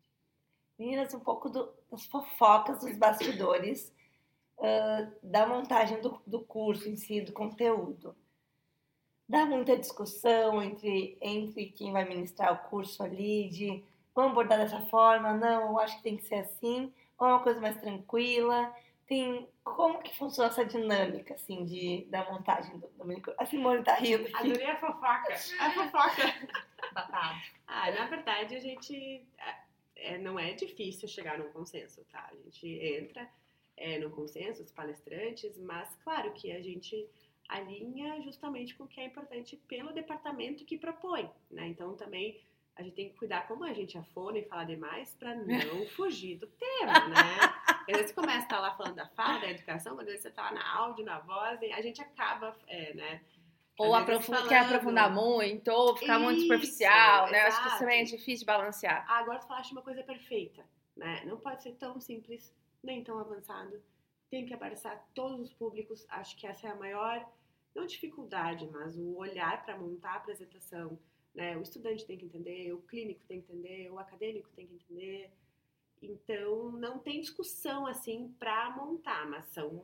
Meninas, 0.78 1.14
um 1.14 1.20
pouco 1.20 1.48
do- 1.48 1.72
das 1.90 2.04
fofocas 2.06 2.80
dos 2.80 2.96
bastidores 2.96 3.94
da 5.22 5.46
montagem 5.46 6.00
do, 6.00 6.20
do 6.26 6.40
curso 6.40 6.88
em 6.88 6.96
si, 6.96 7.20
do 7.20 7.32
conteúdo. 7.32 8.16
Dá 9.28 9.46
muita 9.46 9.76
discussão 9.76 10.62
entre, 10.62 11.16
entre 11.20 11.66
quem 11.66 11.92
vai 11.92 12.04
ministrar 12.04 12.52
o 12.52 12.68
curso 12.68 13.02
ali, 13.02 13.48
de 13.48 13.84
vamos 14.14 14.32
abordar 14.32 14.58
dessa 14.58 14.80
forma, 14.82 15.34
não, 15.34 15.70
eu 15.70 15.78
acho 15.78 15.96
que 15.96 16.02
tem 16.02 16.16
que 16.16 16.24
ser 16.24 16.36
assim, 16.36 16.92
ou 17.18 17.26
é 17.26 17.30
uma 17.30 17.42
coisa 17.42 17.60
mais 17.60 17.76
tranquila. 17.78 18.72
Tem, 19.06 19.48
como 19.62 20.02
que 20.02 20.16
funciona 20.16 20.48
essa 20.48 20.64
dinâmica, 20.64 21.34
assim, 21.34 21.64
de, 21.64 22.06
da 22.10 22.30
montagem 22.30 22.78
do, 22.78 22.88
do 22.88 23.04
mini 23.04 23.20
curso? 23.20 23.40
A 23.40 23.44
Simone 23.44 23.82
tá 23.82 23.94
rindo 23.96 24.24
aqui. 24.24 24.34
Adorei 24.34 24.66
a 24.66 24.76
fofoca. 24.76 25.34
A 25.60 25.70
fofoca. 25.72 26.48
Batado. 26.92 27.40
Ah, 27.66 27.90
na 27.90 28.06
verdade, 28.06 28.54
a 28.54 28.60
gente. 28.60 29.26
é, 29.96 30.16
não 30.18 30.38
é 30.38 30.52
difícil 30.52 31.06
chegar 31.06 31.38
num 31.38 31.52
consenso, 31.52 32.02
tá? 32.10 32.30
A 32.30 32.34
gente 32.34 32.66
entra 32.66 33.28
é, 33.76 33.98
no 33.98 34.10
consenso, 34.10 34.62
os 34.62 34.72
palestrantes, 34.72 35.58
mas 35.58 35.94
claro 35.96 36.32
que 36.32 36.52
a 36.52 36.60
gente 36.62 37.08
alinha 37.48 38.20
justamente 38.22 38.74
com 38.74 38.84
o 38.84 38.88
que 38.88 39.00
é 39.00 39.04
importante 39.04 39.56
pelo 39.68 39.92
departamento 39.92 40.64
que 40.64 40.78
propõe, 40.78 41.30
né? 41.50 41.68
Então 41.68 41.94
também 41.94 42.40
a 42.76 42.82
gente 42.82 42.94
tem 42.94 43.08
que 43.08 43.16
cuidar 43.16 43.46
como 43.46 43.64
a 43.64 43.72
gente 43.72 43.96
afona 43.96 44.38
e 44.38 44.44
fala 44.44 44.64
demais 44.64 45.14
para 45.14 45.34
não 45.34 45.86
fugir 45.94 46.38
do 46.38 46.46
tema, 46.46 47.08
né? 47.08 47.54
Às 47.66 47.86
vezes 47.86 48.06
você 48.08 48.14
começa 48.14 48.38
a 48.38 48.42
estar 48.42 48.60
lá 48.60 48.74
falando 48.76 48.96
da 48.96 49.06
fala, 49.08 49.40
da 49.40 49.50
educação, 49.50 49.96
vezes 49.96 50.22
você 50.22 50.30
tá 50.30 50.42
lá 50.42 50.52
na 50.52 50.76
áudio, 50.76 51.04
na 51.04 51.20
voz, 51.20 51.60
e 51.62 51.72
a 51.72 51.80
gente 51.82 52.00
acaba, 52.00 52.56
é, 52.66 52.94
né? 52.94 53.20
Ou 53.76 53.94
às 53.94 54.02
aprofunda, 54.02 54.42
quer 54.42 54.48
falando. 54.48 54.66
aprofundar 54.66 55.12
muito, 55.12 55.68
ou 55.68 55.96
ficar 55.96 56.18
muito 56.18 56.38
Isso, 56.38 56.46
superficial, 56.46 57.30
né? 57.30 57.42
Eu 57.42 57.46
Acho 57.48 57.56
que 57.56 57.62
isso 57.62 57.68
exato. 57.68 57.78
também 57.80 58.00
é 58.00 58.04
difícil 58.04 58.38
de 58.38 58.44
balancear. 58.44 59.04
Agora 59.10 59.38
tu 59.38 59.48
falaste 59.48 59.72
uma 59.72 59.82
coisa 59.82 60.02
perfeita, 60.02 60.64
né? 60.96 61.22
Não 61.26 61.36
pode 61.36 61.62
ser 61.62 61.72
tão 61.72 62.00
simples, 62.00 62.54
nem 62.84 63.02
tão 63.02 63.18
avançado. 63.18 63.82
Tem 64.30 64.46
que 64.46 64.54
abraçar 64.54 65.08
todos 65.14 65.40
os 65.40 65.52
públicos. 65.52 66.04
Acho 66.08 66.36
que 66.36 66.46
essa 66.46 66.66
é 66.66 66.70
a 66.70 66.76
maior, 66.76 67.28
não 67.74 67.86
dificuldade, 67.86 68.68
mas 68.70 68.96
o 68.96 69.16
olhar 69.16 69.64
para 69.64 69.78
montar 69.78 70.12
a 70.12 70.16
apresentação. 70.16 70.98
Né? 71.34 71.56
O 71.56 71.62
estudante 71.62 72.06
tem 72.06 72.16
que 72.16 72.26
entender, 72.26 72.72
o 72.72 72.82
clínico 72.82 73.24
tem 73.26 73.40
que 73.40 73.52
entender, 73.52 73.90
o 73.90 73.98
acadêmico 73.98 74.48
tem 74.54 74.66
que 74.66 74.74
entender. 74.74 75.30
Então, 76.00 76.70
não 76.72 76.98
tem 76.98 77.20
discussão 77.20 77.86
assim 77.86 78.34
para 78.38 78.70
montar, 78.70 79.26
mas 79.26 79.46
são 79.46 79.82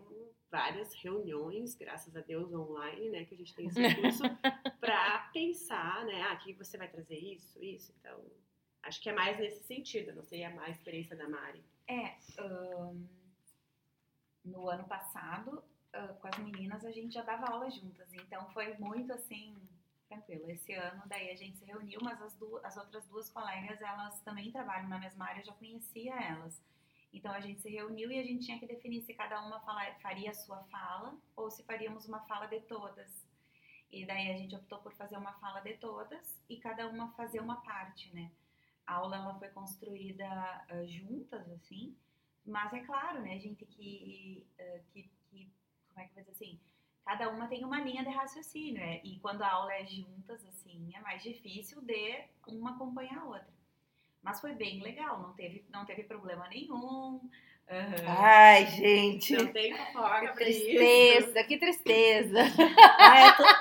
várias 0.50 0.92
reuniões, 0.94 1.74
graças 1.74 2.14
a 2.16 2.20
Deus 2.20 2.52
online, 2.52 3.08
né, 3.08 3.24
que 3.24 3.34
a 3.34 3.38
gente 3.38 3.54
tem 3.54 3.66
esse 3.66 3.94
curso 3.94 4.22
para 4.80 5.30
pensar, 5.32 6.04
né, 6.04 6.22
ah, 6.22 6.32
aqui 6.32 6.52
você 6.52 6.76
vai 6.76 6.88
trazer 6.88 7.18
isso, 7.18 7.62
isso. 7.62 7.94
Então, 7.98 8.20
acho 8.82 9.00
que 9.00 9.08
é 9.08 9.12
mais 9.12 9.38
nesse 9.38 9.62
sentido, 9.64 10.12
não 10.12 10.24
sei 10.24 10.44
a 10.44 10.50
mais 10.50 10.76
experiência 10.76 11.16
da 11.16 11.28
Mari. 11.28 11.62
É, 11.96 12.00
ahn, 12.38 12.96
no 14.44 14.68
ano 14.68 14.85
passado, 14.85 15.62
ah, 15.92 16.09
com 16.20 16.29
as 16.29 16.38
meninas, 16.38 16.85
a 16.85 16.90
gente 16.90 17.12
já 17.14 17.22
dava 17.22 17.46
aula 17.50 17.70
juntas. 17.70 18.12
Então 18.14 18.48
foi 18.53 18.74
muito 18.79 19.12
assim, 19.12 19.57
tranquilo. 20.09 20.50
Esse 20.50 20.72
ano, 20.74 21.03
daí 21.07 21.31
a 21.31 21.37
gente 21.37 21.59
se 21.59 21.64
reuniu, 21.64 22.00
mas 22.03 22.20
as, 22.22 22.35
du- 22.37 22.61
as 22.64 22.76
outras 22.76 23.07
duas 23.07 23.31
colegas, 23.31 23.81
elas 23.81 24.20
também 24.22 24.50
trabalham 24.50 24.88
na 24.88 24.98
mesma 24.98 25.26
área, 25.26 25.40
eu 25.40 25.46
já 25.46 25.53
conhecia 25.53 26.14
elas. 26.14 26.61
Então 27.12 27.33
a 27.33 27.40
gente 27.40 27.61
se 27.61 27.68
reuniu 27.70 28.11
e 28.11 28.18
a 28.18 28.24
gente 28.24 28.44
tinha 28.46 28.59
que 28.59 28.66
definir 28.66 29.03
se 29.03 29.14
cada 29.14 29.40
uma 29.42 29.61
fala- 29.61 29.94
faria 30.00 30.31
a 30.31 30.35
sua 30.35 30.62
fala 30.64 31.16
ou 31.37 31.50
se 31.50 31.62
faríamos 31.64 32.07
uma 32.07 32.20
fala 32.26 32.46
de 32.46 32.61
todas. 32.61 33.11
E 33.90 34.07
daí 34.07 34.31
a 34.33 34.37
gente 34.37 34.57
optou 34.57 34.79
por 34.81 34.92
fazer 34.94 35.16
uma 35.18 35.33
fala 35.35 35.61
de 35.61 35.74
todas 35.79 36.38
e 36.48 36.59
cada 36.59 36.88
uma 36.88 37.12
fazer 37.14 37.40
uma 37.40 37.57
parte, 37.62 38.14
né? 38.14 38.31
A 38.90 38.94
aula 38.94 39.16
ela 39.16 39.35
foi 39.38 39.48
construída 39.48 40.26
ah, 40.26 40.85
juntas, 40.87 41.48
assim, 41.53 41.94
mas 42.44 42.72
é 42.72 42.81
claro, 42.81 43.20
né, 43.22 43.38
gente, 43.38 43.64
que, 43.66 44.44
ah, 44.59 44.79
que, 44.92 45.09
que, 45.31 45.48
como 45.88 46.00
é 46.00 46.05
que 46.05 46.11
eu 46.11 46.14
vou 46.14 46.22
dizer 46.24 46.33
assim, 46.44 46.61
cada 47.05 47.29
uma 47.31 47.46
tem 47.48 47.64
uma 47.64 47.81
linha 47.81 48.03
de 48.05 48.11
raciocínio, 48.11 48.83
é, 48.83 49.00
e 49.05 49.18
quando 49.20 49.42
a 49.42 49.50
aula 49.53 49.72
é 49.74 49.85
juntas, 49.87 50.44
assim, 50.46 50.90
é 50.94 51.00
mais 51.00 51.22
difícil 51.22 51.81
de 51.83 52.24
uma 52.48 52.70
acompanhar 52.72 53.18
a 53.18 53.24
outra. 53.24 53.48
Mas 54.22 54.40
foi 54.40 54.55
bem 54.55 54.83
legal, 54.83 55.20
não 55.22 55.33
teve, 55.35 55.64
não 55.70 55.85
teve 55.85 56.03
problema 56.05 56.46
nenhum. 56.48 57.20
aham. 57.70 58.05
Ai, 58.07 58.66
gente. 58.66 59.33
Não 59.37 59.53
tem 59.53 59.74
fofoca 59.76 60.20
Que 60.20 60.26
pra 60.35 60.48
isso. 60.48 60.64
tristeza, 60.68 61.44
que 61.44 61.59
tristeza. 61.59 62.38
Ai, 62.98 63.37
tô- 63.37 63.42
O 63.44 63.60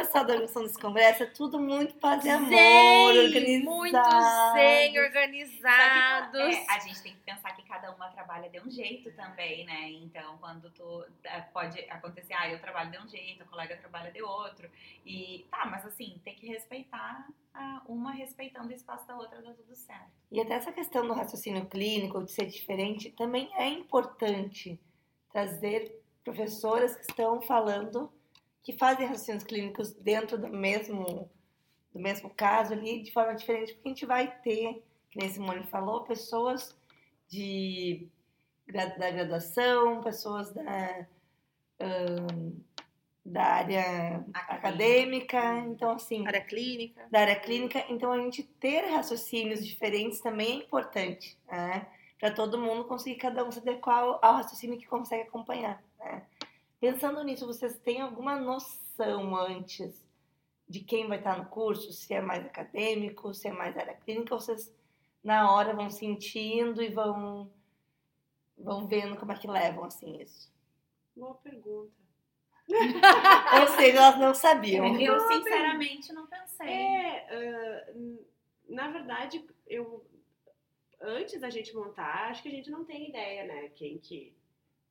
pessoal 0.00 0.24
da 0.24 0.32
organização 0.32 0.62
desse 0.62 0.78
congresso 0.78 1.22
é 1.22 1.26
tudo 1.26 1.60
muito 1.60 1.94
paz 1.96 2.24
e 2.24 2.30
amor, 2.30 2.48
Zen, 2.48 3.18
organizado. 3.18 3.70
muito 3.70 3.98
zen, 4.52 4.92
que, 4.92 4.98
é, 6.38 6.66
a 6.68 6.78
gente 6.78 7.02
tem 7.02 7.12
que 7.12 7.20
pensar 7.20 7.54
que 7.54 7.62
cada 7.62 7.90
uma 7.94 8.08
trabalha 8.08 8.48
de 8.48 8.60
um 8.60 8.70
jeito 8.70 9.12
também, 9.12 9.64
né? 9.66 9.90
Então, 9.90 10.38
quando 10.38 10.70
tu 10.70 11.04
é, 11.24 11.40
pode 11.42 11.78
acontecer, 11.90 12.32
ah, 12.34 12.48
eu 12.48 12.58
trabalho 12.60 12.90
de 12.90 12.98
um 12.98 13.08
jeito, 13.08 13.42
a 13.42 13.46
colega 13.46 13.76
trabalha 13.76 14.10
de 14.10 14.22
outro. 14.22 14.70
E 15.04 15.46
tá, 15.50 15.66
mas 15.66 15.84
assim, 15.84 16.18
tem 16.24 16.34
que 16.34 16.46
respeitar 16.46 17.28
a 17.52 17.82
uma 17.86 18.12
respeitando 18.12 18.68
o 18.68 18.72
espaço 18.72 19.06
da 19.06 19.16
outra, 19.16 19.42
dá 19.42 19.52
tudo 19.52 19.74
certo. 19.74 20.10
E 20.30 20.40
até 20.40 20.54
essa 20.54 20.72
questão 20.72 21.06
do 21.06 21.12
raciocínio 21.12 21.66
clínico, 21.66 22.24
de 22.24 22.30
ser 22.30 22.46
diferente, 22.46 23.10
também 23.10 23.50
é 23.54 23.68
importante 23.68 24.80
trazer 25.30 26.00
professoras 26.24 26.96
que 26.96 27.02
estão 27.02 27.42
falando, 27.42 28.10
que 28.62 28.72
fazem 28.72 29.06
raciocínios 29.06 29.44
clínicos 29.44 29.92
dentro 29.92 30.38
do 30.38 30.48
mesmo, 30.48 31.30
do 31.92 32.00
mesmo 32.00 32.30
caso 32.30 32.72
ali, 32.72 33.02
de 33.02 33.12
forma 33.12 33.34
diferente, 33.34 33.74
porque 33.74 33.88
a 33.88 33.92
gente 33.92 34.06
vai 34.06 34.30
ter, 34.42 34.82
que 35.10 35.18
nem 35.18 35.28
Simone 35.28 35.64
falou, 35.66 36.04
pessoas 36.04 36.76
de, 37.28 38.08
da 38.66 39.10
graduação, 39.10 40.00
pessoas 40.02 40.52
da, 40.52 41.06
ahn, 41.80 42.52
da 43.24 43.44
área 43.44 44.24
acadêmica, 44.34 45.58
então 45.68 45.90
assim, 45.90 46.26
Área 46.26 46.40
clínica. 46.40 47.06
da 47.10 47.20
área 47.20 47.36
clínica, 47.38 47.84
então 47.88 48.12
a 48.12 48.18
gente 48.18 48.42
ter 48.42 48.86
raciocínios 48.90 49.64
diferentes 49.66 50.20
também 50.20 50.52
é 50.52 50.64
importante, 50.64 51.38
né? 51.46 51.86
Para 52.18 52.30
todo 52.32 52.58
mundo 52.58 52.84
conseguir 52.84 53.16
cada 53.16 53.44
um 53.44 53.50
se 53.50 53.60
adequar 53.60 54.18
ao 54.20 54.34
raciocínio 54.34 54.78
que 54.78 54.86
consegue 54.86 55.22
acompanhar, 55.22 55.82
né? 55.98 56.22
Pensando 56.80 57.22
nisso, 57.22 57.46
vocês 57.46 57.78
têm 57.78 58.00
alguma 58.00 58.36
noção 58.36 59.36
antes 59.36 60.02
de 60.68 60.80
quem 60.80 61.06
vai 61.08 61.18
estar 61.18 61.36
no 61.38 61.46
curso? 61.46 61.92
Se 61.92 62.14
é 62.14 62.20
mais 62.22 62.44
acadêmico, 62.46 63.34
se 63.34 63.48
é 63.48 63.52
mais 63.52 63.76
área 63.76 63.94
clínica, 63.94 64.34
ou 64.34 64.40
vocês 64.40 64.72
na 65.22 65.52
hora 65.52 65.74
vão 65.74 65.90
sentindo 65.90 66.82
e 66.82 66.88
vão 66.88 67.50
vão 68.56 68.86
vendo 68.86 69.16
como 69.16 69.32
é 69.32 69.36
que 69.38 69.46
levam 69.48 69.84
assim 69.84 70.20
isso? 70.20 70.50
Boa 71.16 71.34
pergunta. 71.34 71.92
Ou 73.60 73.68
seja, 73.76 73.98
elas 73.98 74.18
não 74.18 74.32
sabiam. 74.34 74.86
Eu, 75.00 75.18
sinceramente, 75.28 76.12
não 76.12 76.26
pensei. 76.26 76.68
É, 76.68 77.92
n- 77.94 78.20
na 78.68 78.90
verdade, 78.90 79.44
eu 79.66 80.04
antes 81.00 81.40
da 81.40 81.50
gente 81.50 81.74
montar, 81.74 82.28
acho 82.30 82.42
que 82.42 82.48
a 82.48 82.52
gente 82.52 82.70
não 82.70 82.84
tem 82.84 83.08
ideia, 83.08 83.44
né? 83.44 83.68
Quem 83.70 83.98
que, 83.98 84.32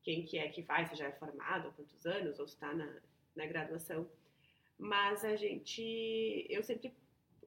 quem 0.10 0.24
que 0.24 0.40
é 0.40 0.50
que 0.50 0.64
faz, 0.64 0.90
se 0.90 0.96
já 0.96 1.06
é 1.06 1.12
formado, 1.12 1.68
há 1.68 1.72
quantos 1.72 2.04
anos, 2.04 2.40
ou 2.40 2.48
se 2.48 2.56
está 2.56 2.74
na, 2.74 2.92
na 3.36 3.46
graduação. 3.46 4.10
Mas 4.76 5.24
a 5.24 5.36
gente, 5.36 6.48
eu 6.50 6.64
sempre 6.64 6.92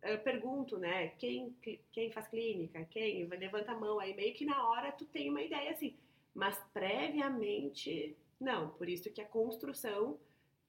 ah, 0.00 0.16
pergunto, 0.18 0.78
né? 0.78 1.08
Quem, 1.18 1.56
quem 1.90 2.12
faz 2.12 2.28
clínica, 2.28 2.84
quem 2.84 3.26
levanta 3.26 3.72
a 3.72 3.76
mão 3.76 3.98
aí, 3.98 4.14
meio 4.14 4.32
que 4.32 4.44
na 4.44 4.68
hora 4.68 4.92
tu 4.92 5.04
tem 5.06 5.28
uma 5.28 5.42
ideia 5.42 5.72
assim. 5.72 5.96
Mas 6.32 6.56
previamente 6.72 8.16
Não, 8.38 8.70
por 8.70 8.88
isso 8.88 9.12
que 9.12 9.20
a 9.20 9.26
construção 9.26 10.16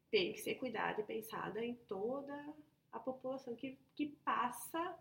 tem 0.10 0.34
que 0.34 0.40
ser 0.40 0.56
cuidada 0.56 1.02
e 1.02 1.04
pensada 1.04 1.64
em 1.64 1.76
toda 1.88 2.54
a 2.92 3.00
população 3.00 3.56
que, 3.56 3.78
que 3.96 4.08
passa 4.26 4.98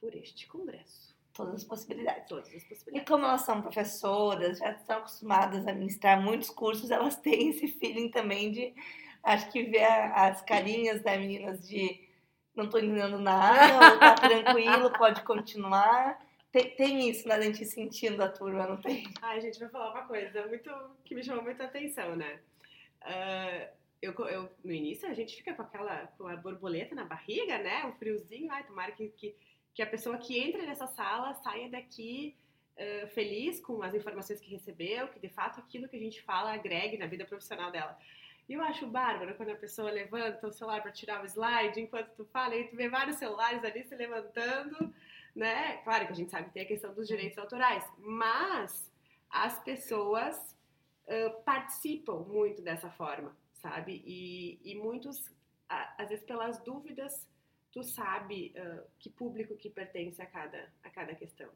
por 0.00 0.14
este 0.14 0.46
congresso. 0.46 1.16
Todas 1.34 1.54
as 1.56 1.64
possibilidades. 1.64 2.28
Todas 2.28 2.46
as 2.48 2.62
E 2.62 2.68
possibilidades. 2.68 3.08
como 3.08 3.24
elas 3.24 3.40
são 3.42 3.60
professoras, 3.60 4.58
já 4.58 4.70
estão 4.70 4.98
acostumadas 4.98 5.66
a 5.66 5.72
ministrar 5.72 6.20
muitos 6.22 6.48
cursos, 6.48 6.90
elas 6.90 7.16
têm 7.20 7.50
esse 7.50 7.68
feeling 7.68 8.08
também 8.10 8.52
de, 8.52 8.72
acho 9.22 9.50
que 9.50 9.64
ver 9.64 9.84
a- 9.84 10.28
as 10.28 10.40
carinhas 10.42 11.02
das 11.02 11.18
meninas 11.18 11.68
de 11.68 12.08
não 12.54 12.68
tô 12.70 12.78
entendendo 12.78 13.18
nada, 13.18 13.92
ou 13.94 13.98
tá 13.98 14.14
tranquilo, 14.14 14.92
pode 14.92 15.22
continuar. 15.24 16.24
Tem, 16.52 16.70
tem 16.76 17.10
isso, 17.10 17.26
né, 17.26 17.36
da 17.36 17.42
gente 17.42 17.64
sentindo 17.64 18.22
a 18.22 18.28
turma, 18.28 18.64
não 18.64 18.76
tem? 18.76 19.02
Ai, 19.20 19.40
gente, 19.40 19.58
vou 19.58 19.68
falar 19.70 19.90
uma 19.90 20.06
coisa 20.06 20.46
muito 20.46 20.70
que 21.04 21.16
me 21.16 21.24
chamou 21.24 21.42
muita 21.42 21.64
atenção, 21.64 22.14
né? 22.14 22.38
Ah, 23.02 23.68
eu, 24.00 24.12
eu, 24.28 24.48
no 24.64 24.70
início, 24.72 25.08
a 25.08 25.14
gente 25.14 25.34
fica 25.36 25.52
com 25.54 25.62
aquela 25.62 26.06
com 26.16 26.28
a 26.28 26.36
borboleta 26.36 26.94
na 26.94 27.04
barriga, 27.04 27.58
né? 27.58 27.84
Um 27.86 27.92
friozinho. 27.94 28.52
Ai, 28.52 28.62
tomara 28.62 28.92
que, 28.92 29.08
que, 29.08 29.34
que 29.74 29.82
a 29.82 29.86
pessoa 29.86 30.16
que 30.16 30.38
entra 30.38 30.64
nessa 30.64 30.86
sala 30.86 31.34
saia 31.34 31.68
daqui 31.68 32.34
ah, 32.78 33.06
feliz 33.08 33.60
com 33.60 33.82
as 33.82 33.94
informações 33.94 34.40
que 34.40 34.50
recebeu, 34.50 35.08
que 35.08 35.20
de 35.20 35.28
fato 35.28 35.60
aquilo 35.60 35.88
que 35.88 35.96
a 35.96 36.00
gente 36.00 36.22
fala 36.22 36.52
agregue 36.52 36.98
na 36.98 37.06
vida 37.06 37.24
profissional 37.24 37.70
dela. 37.70 37.96
E 38.48 38.52
eu 38.54 38.62
acho 38.62 38.86
bárbaro 38.86 39.34
quando 39.36 39.50
a 39.50 39.56
pessoa 39.56 39.90
levanta 39.90 40.46
o 40.46 40.52
celular 40.52 40.82
para 40.82 40.92
tirar 40.92 41.22
o 41.22 41.26
slide 41.26 41.80
enquanto 41.80 42.14
tu 42.14 42.24
fala, 42.26 42.54
e 42.54 42.68
tu 42.68 42.76
vê 42.76 42.88
vários 42.88 43.16
celulares 43.16 43.64
ali 43.64 43.84
se 43.84 43.94
levantando, 43.94 44.94
né? 45.34 45.78
Claro 45.78 46.06
que 46.06 46.12
a 46.12 46.16
gente 46.16 46.30
sabe 46.30 46.48
que 46.48 46.54
tem 46.54 46.62
a 46.64 46.66
questão 46.66 46.92
dos 46.92 47.08
direitos 47.08 47.38
autorais, 47.38 47.84
mas 47.96 48.90
as 49.30 49.58
pessoas 49.62 50.56
ah, 51.08 51.30
participam 51.44 52.18
muito 52.20 52.60
dessa 52.60 52.90
forma, 52.90 53.34
sabe? 53.54 54.02
E, 54.04 54.58
e 54.62 54.74
muitos, 54.74 55.32
às 55.68 56.08
vezes 56.08 56.24
pelas 56.24 56.58
dúvidas, 56.62 57.26
tu 57.74 57.82
sabe 57.82 58.54
ah, 58.56 58.84
que 59.00 59.10
público 59.10 59.56
que 59.56 59.68
pertence 59.68 60.22
a 60.22 60.26
cada, 60.26 60.72
a 60.82 60.88
cada 60.88 61.12
questão. 61.14 61.50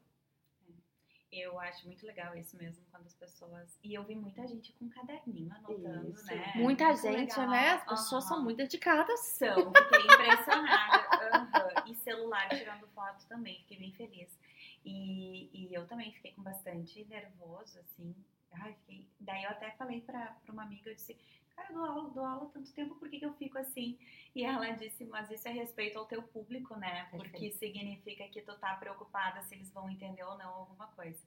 Eu 1.31 1.59
acho 1.59 1.85
muito 1.85 2.05
legal 2.05 2.35
isso 2.35 2.57
mesmo, 2.57 2.83
quando 2.89 3.05
as 3.05 3.13
pessoas. 3.13 3.79
E 3.83 3.93
eu 3.93 4.03
vi 4.03 4.15
muita 4.15 4.45
gente 4.47 4.73
com 4.73 4.89
caderninho 4.89 5.53
anotando, 5.53 6.09
Isso. 6.09 6.25
né? 6.25 6.53
Muita 6.55 6.85
Muito 6.85 7.01
gente, 7.03 7.39
legal. 7.39 7.49
né? 7.49 7.69
As 7.69 7.83
pessoas 7.85 8.23
são 8.23 8.37
Aham. 8.37 8.43
muito 8.45 8.57
dedicadas. 8.57 9.19
São, 9.19 9.71
fiquei 9.71 10.05
impressionada. 10.05 11.07
Aham. 11.53 11.83
E 11.85 11.95
celular 11.95 12.49
tirando 12.49 12.87
foto 12.89 13.27
também, 13.27 13.59
fiquei 13.59 13.77
bem 13.77 13.93
feliz. 13.93 14.39
E, 14.83 15.51
e 15.53 15.71
eu 15.71 15.85
também 15.85 16.11
fiquei 16.13 16.33
com 16.33 16.41
bastante 16.41 17.05
nervoso, 17.05 17.79
assim. 17.79 18.15
Ai, 18.53 18.73
fiquei... 18.73 19.07
Daí 19.19 19.43
eu 19.43 19.51
até 19.51 19.69
falei 19.73 20.01
pra, 20.01 20.35
pra 20.43 20.51
uma 20.51 20.63
amiga, 20.63 20.89
eu 20.89 20.95
disse, 20.95 21.15
cara, 21.59 21.69
eu 21.69 21.75
dou 21.75 21.85
aula, 21.85 22.09
dou 22.09 22.25
aula 22.25 22.49
tanto 22.53 22.71
tempo, 22.73 22.95
por 22.95 23.09
que, 23.09 23.19
que 23.19 23.25
eu 23.25 23.33
fico 23.33 23.57
assim? 23.57 23.97
E 24.33 24.43
ela 24.43 24.69
disse, 24.71 25.05
mas 25.05 25.29
isso 25.29 25.47
é 25.47 25.51
respeito 25.51 25.97
ao 25.97 26.05
teu 26.05 26.23
público, 26.23 26.75
né? 26.77 27.07
Porque 27.11 27.29
Perfeito. 27.29 27.57
significa 27.57 28.27
que 28.27 28.41
tu 28.41 28.57
tá 28.57 28.75
preocupada 28.75 29.41
se 29.43 29.55
eles 29.55 29.71
vão 29.71 29.89
entender 29.89 30.23
ou 30.23 30.37
não 30.37 30.49
alguma 30.49 30.87
coisa. 30.87 31.19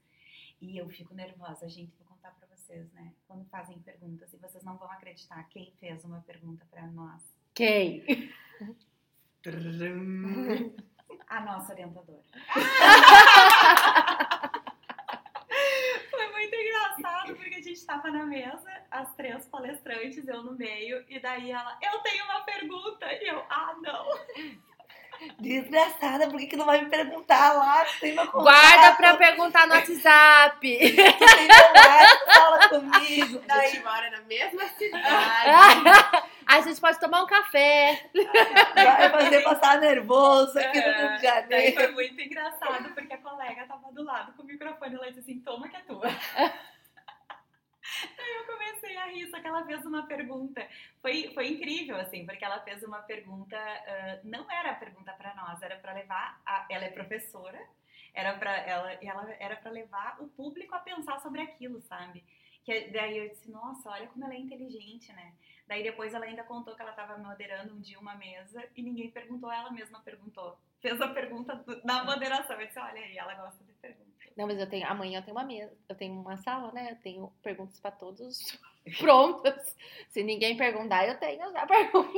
E 0.60 0.78
eu 0.78 0.88
fico 0.88 1.14
nervosa, 1.14 1.68
gente, 1.68 1.92
vou 1.98 2.06
contar 2.06 2.30
pra 2.32 2.46
vocês, 2.48 2.90
né? 2.92 3.12
Quando 3.26 3.44
fazem 3.46 3.78
perguntas, 3.80 4.32
e 4.32 4.36
vocês 4.36 4.64
não 4.64 4.76
vão 4.76 4.90
acreditar 4.90 5.42
quem 5.48 5.72
fez 5.80 6.04
uma 6.04 6.20
pergunta 6.20 6.64
pra 6.70 6.86
nós. 6.86 7.22
Quem? 7.54 8.04
A 11.26 11.40
nossa 11.40 11.72
orientadora. 11.72 12.22
Muito 16.52 16.68
engraçado, 16.68 17.34
porque 17.34 17.54
a 17.54 17.62
gente 17.62 17.86
tava 17.86 18.10
na 18.10 18.26
mesa, 18.26 18.70
as 18.90 19.14
três 19.14 19.46
palestrantes, 19.46 20.28
eu 20.28 20.42
no 20.42 20.52
meio, 20.52 21.02
e 21.08 21.18
daí 21.18 21.50
ela, 21.50 21.78
eu 21.80 21.98
tenho 22.00 22.24
uma 22.26 22.40
pergunta, 22.42 23.06
e 23.10 23.26
eu, 23.26 23.42
ah, 23.48 23.74
não. 23.80 24.06
Desgraçada, 25.38 26.28
por 26.28 26.38
que, 26.38 26.48
que 26.48 26.56
não 26.56 26.66
vai 26.66 26.82
me 26.82 26.90
perguntar 26.90 27.54
lá? 27.54 27.84
Tu 27.84 28.00
tem 28.00 28.14
meu 28.14 28.26
contato, 28.26 28.42
Guarda 28.42 28.96
pra 28.96 29.16
perguntar 29.16 29.66
no 29.66 29.74
WhatsApp. 29.74 30.60
tu 30.60 30.66
tem 30.66 30.94
meu 30.94 31.72
like, 31.74 32.24
fala 32.34 32.68
comigo. 32.68 33.42
A 33.48 33.54
Daí 33.56 33.70
gente 33.70 33.84
mora 33.84 34.10
na 34.10 34.20
mesma 34.22 34.68
cidade. 34.68 36.22
a 36.52 36.60
gente 36.60 36.80
pode 36.80 37.00
tomar 37.00 37.22
um 37.22 37.26
café. 37.26 38.10
vai 38.74 39.10
fazer 39.10 39.42
passar 39.42 39.80
nervoso 39.80 40.58
aqui 40.58 40.78
no 40.80 40.84
Rio 40.84 41.16
de 41.16 41.22
Daí 41.22 41.22
Janeiro. 41.22 41.76
foi 41.76 41.92
muito 41.92 42.20
engraçado, 42.20 42.92
porque 42.94 43.12
a 43.14 43.18
colega 43.18 43.66
tava 43.66 43.92
do 43.92 44.02
lado 44.04 44.32
com 44.34 44.42
o 44.42 44.46
microfone, 44.46 44.94
ela 44.94 45.08
disse 45.08 45.20
assim, 45.20 45.40
toma 45.40 45.68
que 45.68 45.76
é 45.76 45.80
tua. 45.80 46.02
Daí 48.16 48.34
eu 48.38 48.46
comecei 48.46 48.96
a 48.96 49.06
rir, 49.06 49.28
só 49.30 49.40
que 49.40 49.46
ela 49.46 49.64
fez 49.66 49.84
uma 49.84 50.06
pergunta. 50.06 50.66
Foi, 51.00 51.30
foi 51.34 51.48
incrível, 51.48 51.96
assim, 51.96 52.24
porque 52.24 52.44
ela 52.44 52.60
fez 52.60 52.82
uma 52.82 52.98
pergunta, 53.02 53.56
ah, 53.56 54.20
não 54.24 54.50
era 54.50 54.74
pergunta 54.74 55.12
pra 55.12 55.34
nós, 55.34 55.60
era 55.62 55.76
pra 55.76 55.92
levar, 55.92 56.40
a- 56.46 56.66
ela 56.70 56.84
é 56.84 56.90
professora, 56.90 57.60
era 58.14 58.34
pra, 58.34 58.56
ela, 58.58 58.94
e 59.02 59.08
ela 59.08 59.28
era 59.38 59.56
pra 59.56 59.70
levar 59.70 60.16
o 60.20 60.28
público 60.28 60.74
a 60.74 60.78
pensar 60.78 61.18
sobre 61.20 61.40
aquilo, 61.42 61.80
sabe? 61.82 62.24
Que, 62.64 62.88
daí 62.92 63.18
eu 63.18 63.28
disse, 63.30 63.50
nossa, 63.50 63.90
olha 63.90 64.06
como 64.06 64.24
ela 64.24 64.34
é 64.34 64.38
inteligente, 64.38 65.12
né? 65.12 65.32
Daí 65.72 65.82
depois 65.82 66.12
ela 66.12 66.26
ainda 66.26 66.44
contou 66.44 66.76
que 66.76 66.82
ela 66.82 66.90
estava 66.90 67.16
moderando 67.16 67.72
um 67.72 67.80
dia 67.80 67.98
uma 67.98 68.14
mesa 68.14 68.62
e 68.76 68.82
ninguém 68.82 69.10
perguntou, 69.10 69.50
ela 69.50 69.70
mesma 69.70 70.00
perguntou. 70.00 70.58
Fez 70.82 71.00
a 71.00 71.08
pergunta 71.08 71.54
do- 71.54 71.80
na 71.82 72.04
moderação. 72.04 72.60
Eu 72.60 72.66
disse, 72.66 72.78
olha 72.78 73.00
aí, 73.00 73.16
ela 73.16 73.34
gosta 73.36 73.64
de 73.64 73.72
perguntas. 73.72 74.12
Não, 74.36 74.46
mas 74.46 74.58
eu 74.58 74.68
tenho. 74.68 74.86
Amanhã 74.86 75.20
eu 75.20 75.22
tenho 75.24 75.34
uma 75.34 75.46
mesa. 75.46 75.74
Eu 75.88 75.94
tenho 75.96 76.12
uma 76.20 76.36
sala, 76.36 76.70
né? 76.72 76.90
Eu 76.92 76.96
tenho 76.96 77.32
perguntas 77.42 77.80
pra 77.80 77.90
todos 77.90 78.38
prontas. 79.00 79.74
Se 80.10 80.22
ninguém 80.22 80.58
perguntar, 80.58 81.08
eu 81.08 81.18
tenho 81.18 81.50
já 81.52 81.64
pergunta. 81.66 82.10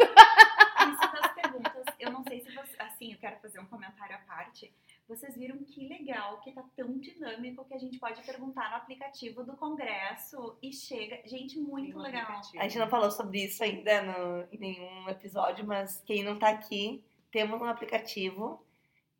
Isso 0.90 1.12
das 1.12 1.33
perguntas, 1.35 1.85
eu 2.01 2.11
não 2.11 2.25
sei 2.25 2.40
se 2.40 2.53
você. 2.53 2.75
Assim, 2.83 3.12
eu 3.12 3.19
quero 3.21 3.38
fazer 3.38 3.61
um 3.61 3.67
comentário 3.67 4.17
à 4.17 4.19
parte. 4.19 4.75
Vocês 5.07 5.37
viram 5.37 5.59
que 5.59 5.87
legal 5.87 6.40
que 6.40 6.51
tá 6.53 6.64
tão 6.75 6.99
dinâmico 6.99 7.64
que 7.67 7.75
a 7.75 7.79
gente 7.79 7.99
pode 7.99 8.23
perguntar 8.23 8.71
no 8.71 8.77
aplicativo 8.77 9.45
do 9.45 9.55
Congresso 9.57 10.57
e 10.62 10.73
chega. 10.73 11.21
Gente, 11.27 11.59
muito 11.59 11.99
um 11.99 12.03
legal. 12.03 12.23
aplicativo. 12.23 12.59
A 12.59 12.62
gente 12.62 12.79
não 12.79 12.88
falou 12.88 13.11
sobre 13.11 13.45
isso 13.45 13.62
ainda 13.62 14.03
no, 14.03 14.49
em 14.51 14.59
nenhum 14.59 15.09
episódio, 15.09 15.67
mas 15.67 16.03
quem 16.07 16.23
não 16.23 16.38
tá 16.38 16.49
aqui, 16.49 17.05
temos 17.31 17.61
um 17.61 17.67
aplicativo. 17.67 18.64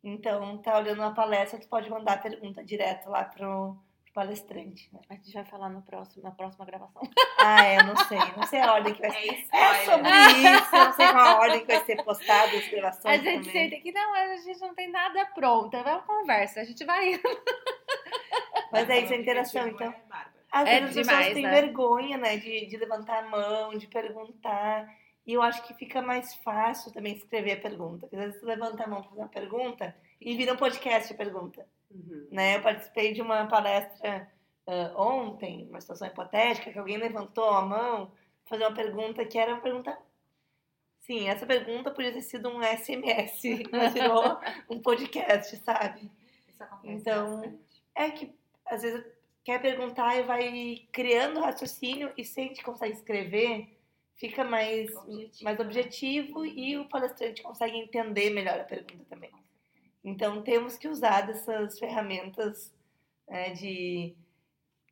Então, 0.03 0.57
tá 0.59 0.77
olhando 0.77 0.99
uma 0.99 1.13
palestra, 1.13 1.59
tu 1.59 1.67
pode 1.67 1.89
mandar 1.89 2.13
a 2.13 2.17
pergunta 2.17 2.63
direto 2.63 3.09
lá 3.09 3.23
pro 3.23 3.77
palestrante. 4.15 4.89
né? 4.93 4.99
A 5.09 5.13
gente 5.15 5.33
vai 5.33 5.43
falar 5.45 5.69
no 5.69 5.81
próximo, 5.83 6.23
na 6.23 6.31
próxima 6.31 6.65
gravação. 6.65 7.01
Ah, 7.37 7.63
é, 7.63 7.83
não 7.83 7.95
sei. 8.05 8.17
Não 8.35 8.43
sei 8.47 8.61
a 8.61 8.73
ordem 8.73 8.93
que 8.93 9.01
vai 9.01 9.11
ser. 9.11 9.47
É 9.53 9.57
É 9.59 9.85
sobre 9.85 10.09
isso, 10.09 10.75
eu 10.75 10.85
não 10.85 10.93
sei 10.93 11.07
qual 11.11 11.27
a 11.27 11.39
ordem 11.39 11.59
que 11.59 11.67
vai 11.67 11.85
ser 11.85 12.03
postada 12.03 12.57
as 12.57 12.67
gravações 12.69 13.05
A 13.05 13.17
gente 13.23 13.45
também. 13.47 13.51
senta 13.51 13.75
aqui, 13.75 13.91
não, 13.91 14.13
a 14.15 14.35
gente 14.37 14.59
não 14.61 14.73
tem 14.73 14.89
nada 14.89 15.25
pronto. 15.27 15.75
É 15.75 15.81
uma 15.81 16.01
conversa, 16.01 16.61
a 16.61 16.63
gente 16.63 16.83
vai. 16.85 17.19
Mas 18.71 18.89
é 18.89 18.99
isso, 19.01 19.13
a 19.13 19.17
O 19.17 19.19
interação, 19.19 19.67
então. 19.67 19.91
é. 19.91 20.01
Às 20.51 20.67
É 20.69 20.79
vezes 20.79 20.97
as 20.97 21.05
demais, 21.05 21.17
pessoas 21.27 21.33
têm 21.33 21.43
né? 21.43 21.61
vergonha, 21.61 22.17
né, 22.17 22.37
de, 22.37 22.65
de 22.67 22.77
levantar 22.77 23.19
a 23.25 23.27
mão, 23.29 23.77
de 23.77 23.87
perguntar. 23.87 24.87
E 25.27 25.33
eu 25.33 25.41
acho 25.41 25.61
que 25.63 25.73
fica 25.73 26.01
mais 26.01 26.33
fácil 26.35 26.93
também 26.93 27.13
escrever 27.13 27.53
a 27.53 27.61
pergunta. 27.61 28.01
Porque 28.07 28.15
às 28.15 28.23
vezes 28.25 28.39
tu 28.39 28.45
levanta 28.45 28.83
a 28.83 28.87
mão 28.87 29.01
para 29.01 29.09
fazer 29.09 29.21
uma 29.21 29.27
pergunta 29.27 29.95
e 30.21 30.35
vira 30.37 30.53
um 30.53 30.57
podcast 30.57 31.11
a 31.13 31.17
pergunta. 31.17 31.67
Uhum. 31.91 32.27
Né? 32.31 32.57
Eu 32.57 32.61
participei 32.61 33.13
de 33.13 33.21
uma 33.21 33.45
palestra 33.47 34.29
ah, 34.67 34.93
ontem, 34.95 35.67
uma 35.69 35.79
situação 35.79 36.07
hipotética, 36.07 36.71
que 36.71 36.79
alguém 36.79 36.97
levantou 36.97 37.49
a 37.49 37.61
mão 37.61 38.11
fazer 38.45 38.63
uma 38.63 38.73
pergunta 38.73 39.25
que 39.25 39.37
era 39.37 39.53
uma 39.53 39.61
pergunta. 39.61 39.97
Sim, 40.99 41.27
essa 41.29 41.45
pergunta 41.45 41.91
podia 41.91 42.11
ter 42.11 42.21
sido 42.21 42.49
um 42.49 42.61
SMS, 42.63 43.41
mas 43.71 43.93
virou 43.93 44.39
um 44.69 44.81
podcast, 44.81 45.55
sabe? 45.57 46.11
Isso 46.47 46.63
acontece 46.63 46.93
Então, 46.93 47.41
bastante. 47.41 47.83
É 47.93 48.09
que 48.11 48.35
às 48.65 48.81
vezes 48.81 49.05
quer 49.43 49.61
perguntar 49.61 50.15
e 50.17 50.23
vai 50.23 50.87
criando 50.91 51.39
raciocínio 51.39 52.11
e 52.17 52.23
se 52.25 52.39
a 52.39 52.43
gente 52.43 52.63
consegue 52.63 52.93
escrever, 52.93 53.77
fica 54.15 54.43
mais 54.43 54.95
Objetivo. 54.95 55.43
mais 55.43 55.59
objetivo 55.59 56.45
e 56.45 56.77
o 56.77 56.89
palestrante 56.89 57.43
consegue 57.43 57.77
entender 57.77 58.31
melhor 58.31 58.59
a 58.59 58.63
pergunta 58.63 59.05
também. 59.07 59.31
Então 60.05 60.43
temos 60.43 60.77
que 60.77 60.87
usar 60.87 61.21
dessas 61.21 61.79
ferramentas 61.79 62.71
né, 63.27 63.49
de, 63.53 64.15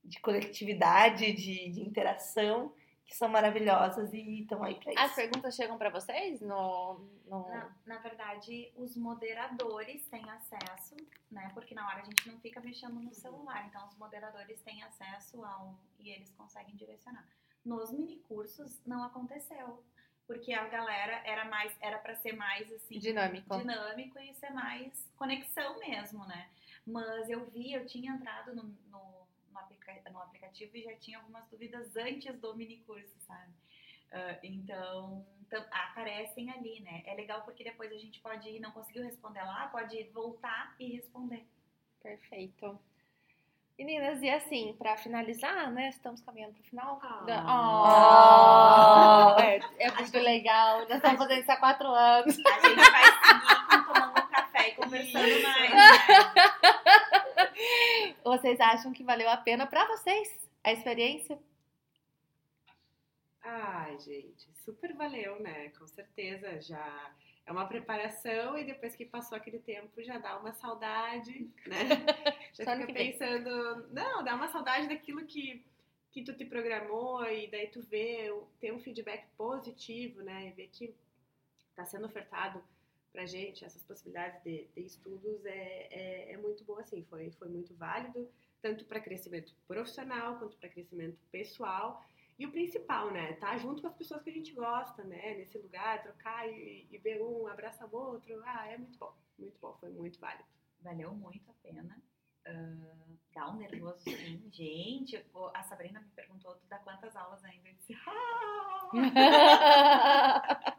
de 0.03 0.19
coletividade, 0.19 1.31
de, 1.31 1.69
de 1.69 1.81
interação, 1.81 2.73
que 3.05 3.15
são 3.15 3.29
maravilhosas 3.29 4.11
e 4.11 4.41
estão 4.41 4.63
aí 4.63 4.73
para 4.73 4.91
As 4.99 5.07
isso. 5.11 5.15
perguntas 5.15 5.55
chegam 5.55 5.77
pra 5.77 5.91
vocês 5.91 6.41
no. 6.41 6.99
no... 7.27 7.47
Na, 7.47 7.75
na 7.85 7.97
verdade, 7.99 8.73
os 8.75 8.97
moderadores 8.97 10.03
têm 10.07 10.27
acesso, 10.31 10.95
né? 11.29 11.51
Porque 11.53 11.75
na 11.75 11.87
hora 11.87 12.01
a 12.01 12.05
gente 12.05 12.27
não 12.27 12.39
fica 12.39 12.59
mexendo 12.59 12.99
no 12.99 13.13
celular. 13.13 13.67
Então, 13.67 13.85
os 13.87 13.95
moderadores 13.97 14.59
têm 14.61 14.81
acesso 14.81 15.43
ao. 15.45 15.77
e 15.99 16.09
eles 16.09 16.31
conseguem 16.31 16.75
direcionar. 16.75 17.27
Nos 17.63 17.91
minicursos 17.91 18.81
não 18.83 19.03
aconteceu. 19.03 19.83
Porque 20.27 20.53
a 20.53 20.67
galera 20.67 21.21
era 21.25 21.45
mais. 21.45 21.75
Era 21.81 21.97
para 21.99 22.15
ser 22.15 22.33
mais 22.33 22.71
assim. 22.71 22.97
Dinâmico. 22.97 23.57
Dinâmico 23.57 24.19
e 24.19 24.33
ser 24.35 24.51
mais 24.51 25.09
conexão 25.17 25.77
mesmo, 25.79 26.25
né? 26.25 26.49
Mas 26.85 27.29
eu 27.29 27.45
vi, 27.51 27.73
eu 27.73 27.85
tinha 27.85 28.11
entrado 28.13 28.55
no, 28.55 28.63
no, 28.63 29.27
no 29.51 29.59
aplica- 29.59 30.09
no 30.11 30.19
aplicativo 30.19 30.75
e 30.77 30.83
já 30.83 30.95
tinha 30.95 31.17
algumas 31.17 31.47
dúvidas 31.49 31.95
antes 31.95 32.37
do 32.39 32.55
mini 32.55 32.77
curso, 32.85 33.13
sabe? 33.19 33.51
Ah, 34.11 34.37
então, 34.43 35.25
aparecem 35.71 36.49
ali, 36.51 36.79
né? 36.81 37.03
É 37.05 37.15
legal 37.15 37.41
porque 37.43 37.63
depois 37.63 37.91
a 37.91 37.97
gente 37.97 38.19
pode 38.19 38.47
ir, 38.49 38.59
não 38.59 38.71
conseguiu 38.71 39.03
responder 39.03 39.41
lá, 39.43 39.67
pode 39.67 40.03
voltar 40.05 40.75
e 40.79 40.87
responder. 40.95 41.45
Perfeito. 42.01 42.79
Meninas, 43.77 44.21
e 44.21 44.29
assim, 44.29 44.75
pra 44.77 44.95
finalizar, 44.97 45.71
né? 45.71 45.89
Estamos 45.89 46.21
caminhando 46.21 46.53
pro 46.53 46.63
final. 46.63 46.99
Ah. 47.03 47.23
da- 47.25 47.43
Oh, 49.37 49.41
é, 49.41 49.59
é 49.79 49.91
muito 49.91 50.17
legal. 50.19 50.79
Nós 50.81 50.91
estamos 50.97 51.17
fazendo 51.17 51.41
isso 51.41 51.51
há 51.51 51.57
quatro 51.57 51.87
anos. 51.87 52.37
A 52.37 52.67
gente 52.67 52.91
vai 52.91 53.03
seguir 53.03 53.85
tomando 53.85 54.11
um 54.11 54.27
café 54.29 54.69
e 54.69 54.75
conversando 54.75 55.27
Isso. 55.27 55.43
mais, 55.47 55.71
né? 55.71 55.77
Vocês 58.23 58.59
acham 58.61 58.93
que 58.93 59.03
valeu 59.03 59.29
a 59.29 59.37
pena 59.37 59.65
pra 59.67 59.85
vocês 59.87 60.39
a 60.63 60.71
experiência? 60.71 61.37
Ai, 63.43 63.97
gente, 63.99 64.47
super 64.63 64.93
valeu, 64.93 65.39
né? 65.41 65.69
Com 65.77 65.85
certeza. 65.87 66.61
Já 66.61 67.11
é 67.45 67.51
uma 67.51 67.67
preparação 67.67 68.57
e 68.57 68.63
depois 68.63 68.95
que 68.95 69.05
passou 69.05 69.37
aquele 69.37 69.59
tempo 69.59 70.01
já 70.01 70.17
dá 70.17 70.37
uma 70.39 70.53
saudade, 70.53 71.49
né? 71.67 71.87
Já 72.53 72.63
Só 72.63 72.71
fica 72.77 72.93
vem. 72.93 73.11
pensando, 73.11 73.87
não, 73.91 74.23
dá 74.23 74.35
uma 74.35 74.47
saudade 74.47 74.87
daquilo 74.87 75.25
que, 75.25 75.63
que 76.11 76.23
tu 76.23 76.33
te 76.33 76.45
programou 76.45 77.25
e 77.25 77.47
daí 77.47 77.67
tu 77.67 77.81
vê, 77.81 78.33
ter 78.59 78.73
um 78.73 78.79
feedback 78.79 79.27
positivo, 79.37 80.21
né? 80.21 80.47
E 80.47 80.51
ver 80.51 80.69
que 80.71 80.95
tá 81.75 81.85
sendo 81.85 82.05
ofertado 82.05 82.63
pra 83.11 83.25
gente 83.25 83.63
essas 83.63 83.83
possibilidades 83.83 84.41
de, 84.43 84.65
de 84.75 84.81
estudos 84.81 85.45
é, 85.45 85.87
é, 85.91 86.31
é 86.33 86.37
muito 86.37 86.63
bom, 86.63 86.79
assim, 86.79 87.03
foi, 87.09 87.29
foi 87.31 87.47
muito 87.47 87.73
válido, 87.75 88.27
tanto 88.61 88.85
para 88.85 88.99
crescimento 88.99 89.53
profissional 89.67 90.39
quanto 90.39 90.57
para 90.57 90.69
crescimento 90.69 91.19
pessoal. 91.31 92.03
E 92.37 92.45
o 92.45 92.51
principal, 92.51 93.11
né? 93.11 93.33
Tá 93.33 93.57
junto 93.57 93.81
com 93.81 93.87
as 93.87 93.95
pessoas 93.95 94.21
que 94.23 94.29
a 94.29 94.33
gente 94.33 94.53
gosta, 94.53 95.03
né? 95.03 95.35
Nesse 95.35 95.57
lugar, 95.57 96.01
trocar 96.01 96.47
e, 96.47 96.87
e 96.89 96.97
ver 96.97 97.21
um, 97.21 97.47
abraçar 97.47 97.87
o 97.87 97.95
outro. 97.95 98.41
Ah, 98.45 98.67
é 98.67 98.77
muito 98.77 98.97
bom. 98.97 99.13
Muito 99.37 99.57
bom, 99.59 99.75
foi 99.79 99.89
muito 99.89 100.19
válido. 100.19 100.45
Valeu 100.81 101.13
muito 101.13 101.49
a 101.49 101.53
pena. 101.61 102.01
Ah, 102.45 103.05
dá 103.33 103.49
um 103.49 103.57
nervoso 103.57 103.99
sim. 103.99 104.43
Gente, 104.51 105.23
a 105.53 105.63
Sabrina 105.63 106.01
me 106.01 106.09
perguntou, 106.09 106.55
tu 106.55 106.67
dá 106.67 106.79
quantas 106.79 107.15
aulas 107.15 107.43
ainda? 107.43 107.69
Eu 107.69 107.75
disse, 107.75 107.95
ah! 108.07 108.89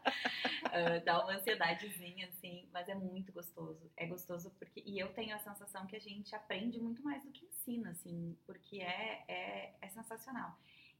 Ah, 0.75 0.99
dá 1.05 1.23
uma 1.23 1.35
ansiedadezinha, 1.35 2.27
assim, 2.27 2.67
mas 2.73 2.89
é 2.89 2.95
muito 2.95 3.31
gostoso. 3.31 3.89
É 3.95 4.05
gostoso 4.05 4.51
porque. 4.59 4.83
E 4.85 4.99
eu 4.99 5.13
tenho 5.13 5.33
a 5.33 5.39
sensação 5.39 5.87
que 5.87 5.95
a 5.95 5.99
gente 5.99 6.35
aprende 6.35 6.81
muito 6.81 7.01
mais 7.01 7.23
do 7.23 7.31
que 7.31 7.45
ensina, 7.45 7.91
assim, 7.91 8.37
porque 8.45 8.81
é, 8.81 9.23
é, 9.27 9.73
é 9.81 9.87
sensacional. 9.87 10.53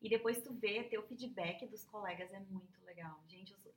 E 0.06 0.10
depois 0.10 0.40
tu 0.44 0.54
vê, 0.54 0.84
ter 0.84 1.00
o 1.00 1.04
feedback 1.08 1.66
dos 1.66 1.84
colegas 1.86 2.32
é 2.32 2.40
muito 2.42 2.80
legal. 2.86 3.20
Gente, 3.28 3.52
os- 3.56 3.68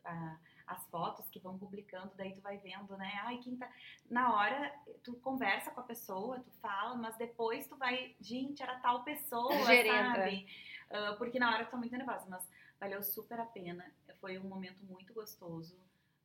as 0.66 0.86
fotos 0.88 1.26
que 1.30 1.38
vão 1.40 1.58
publicando, 1.58 2.12
daí 2.16 2.34
tu 2.34 2.42
vai 2.42 2.58
vendo, 2.58 2.94
né? 2.98 3.10
Ai, 3.24 3.38
quem 3.38 3.56
tá. 3.56 3.66
Na 4.10 4.34
hora, 4.34 4.70
tu 5.02 5.14
conversa 5.20 5.70
com 5.70 5.80
a 5.80 5.84
pessoa, 5.84 6.40
tu 6.40 6.50
fala, 6.60 6.94
mas 6.96 7.16
depois 7.16 7.66
tu 7.66 7.76
vai. 7.76 8.14
Gente, 8.20 8.62
era 8.62 8.78
tal 8.80 9.02
pessoa, 9.04 9.48
Gerenta. 9.64 10.16
sabe? 10.20 10.46
Ah, 10.90 11.14
porque 11.16 11.38
na 11.38 11.50
hora 11.50 11.64
tu 11.64 11.70
tá 11.70 11.76
muito 11.78 11.96
nervosa, 11.96 12.26
mas 12.28 12.46
valeu 12.78 13.02
super 13.02 13.40
a 13.40 13.46
pena. 13.46 13.90
Foi 14.20 14.38
um 14.38 14.44
momento 14.44 14.84
muito 14.84 15.14
gostoso, 15.14 15.78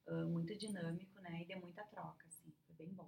ah, 0.05 0.25
muito 0.25 0.53
dinâmico, 0.57 1.17
né? 1.21 1.43
E 1.43 1.45
deu 1.45 1.59
muita 1.61 1.83
troca, 1.85 2.25
assim. 2.27 2.51
Foi 2.67 2.75
bem 2.75 2.93
bom. 2.93 3.07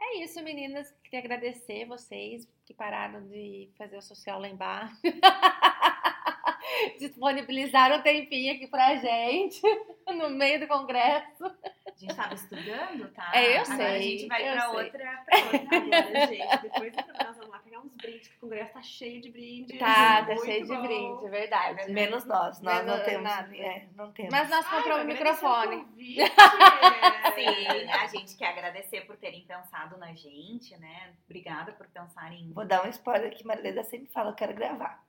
É 0.00 0.24
isso, 0.24 0.42
meninas. 0.42 0.90
Queria 1.04 1.20
agradecer 1.20 1.84
vocês 1.84 2.48
que 2.64 2.72
pararam 2.72 3.26
de 3.28 3.70
fazer 3.76 3.98
o 3.98 4.02
social 4.02 4.40
lá 4.40 4.48
embaixo. 4.48 4.96
Disponibilizaram 6.98 7.98
um 7.98 8.02
tempinho 8.02 8.54
aqui 8.54 8.66
pra 8.66 8.96
gente 8.96 9.60
no 10.08 10.30
meio 10.30 10.60
do 10.60 10.68
congresso. 10.68 11.44
A 12.00 12.06
gente 12.06 12.16
tava 12.16 12.34
estudando, 12.34 13.08
tá? 13.12 13.30
É, 13.34 13.56
eu 13.58 13.60
Agora 13.60 13.76
sei, 13.76 13.86
a 13.86 14.00
gente 14.00 14.26
vai 14.26 14.42
sei. 14.42 14.50
outra, 14.50 15.22
pra 15.26 15.36
outra. 15.36 15.76
Agora, 15.76 16.26
gente, 16.26 16.62
depois 16.62 16.92
nós 16.96 17.36
vamos 17.36 17.48
lá 17.50 17.58
pegar 17.58 17.78
uns 17.80 17.92
brindes, 17.94 18.28
que 18.28 18.36
o 18.36 18.40
congresso 18.40 18.72
tá 18.72 18.82
cheio 18.82 19.20
de 19.20 19.30
brindes. 19.30 19.78
Tá, 19.78 20.24
tá 20.24 20.36
cheio 20.38 20.62
de 20.66 20.74
bom. 20.74 20.82
brinde, 20.82 21.26
é 21.26 21.28
verdade. 21.28 21.92
Menos 21.92 22.24
nós, 22.24 22.60
nós 22.62 22.78
não 22.86 22.92
Menos 22.94 23.04
temos. 23.04 23.22
nada. 23.22 23.54
É, 23.56 23.86
não 23.94 24.12
temos. 24.12 24.32
Mas 24.32 24.48
nós 24.48 24.64
Ai, 24.66 24.76
compramos 24.76 25.04
o 25.04 25.08
microfone. 25.08 25.86
Sim, 27.34 27.90
a 27.92 28.06
gente 28.06 28.36
quer 28.36 28.48
agradecer 28.48 29.02
por 29.02 29.16
terem 29.16 29.44
pensado 29.44 29.98
na 29.98 30.14
gente, 30.14 30.76
né? 30.78 31.12
Obrigada 31.26 31.72
por 31.72 31.86
pensarem. 31.88 32.50
Vou 32.52 32.64
dar 32.64 32.84
um 32.86 32.88
spoiler 32.88 33.30
que 33.30 33.46
Marileda 33.46 33.84
sempre 33.84 34.10
fala, 34.12 34.30
eu 34.30 34.34
quero 34.34 34.54
gravar. 34.54 35.04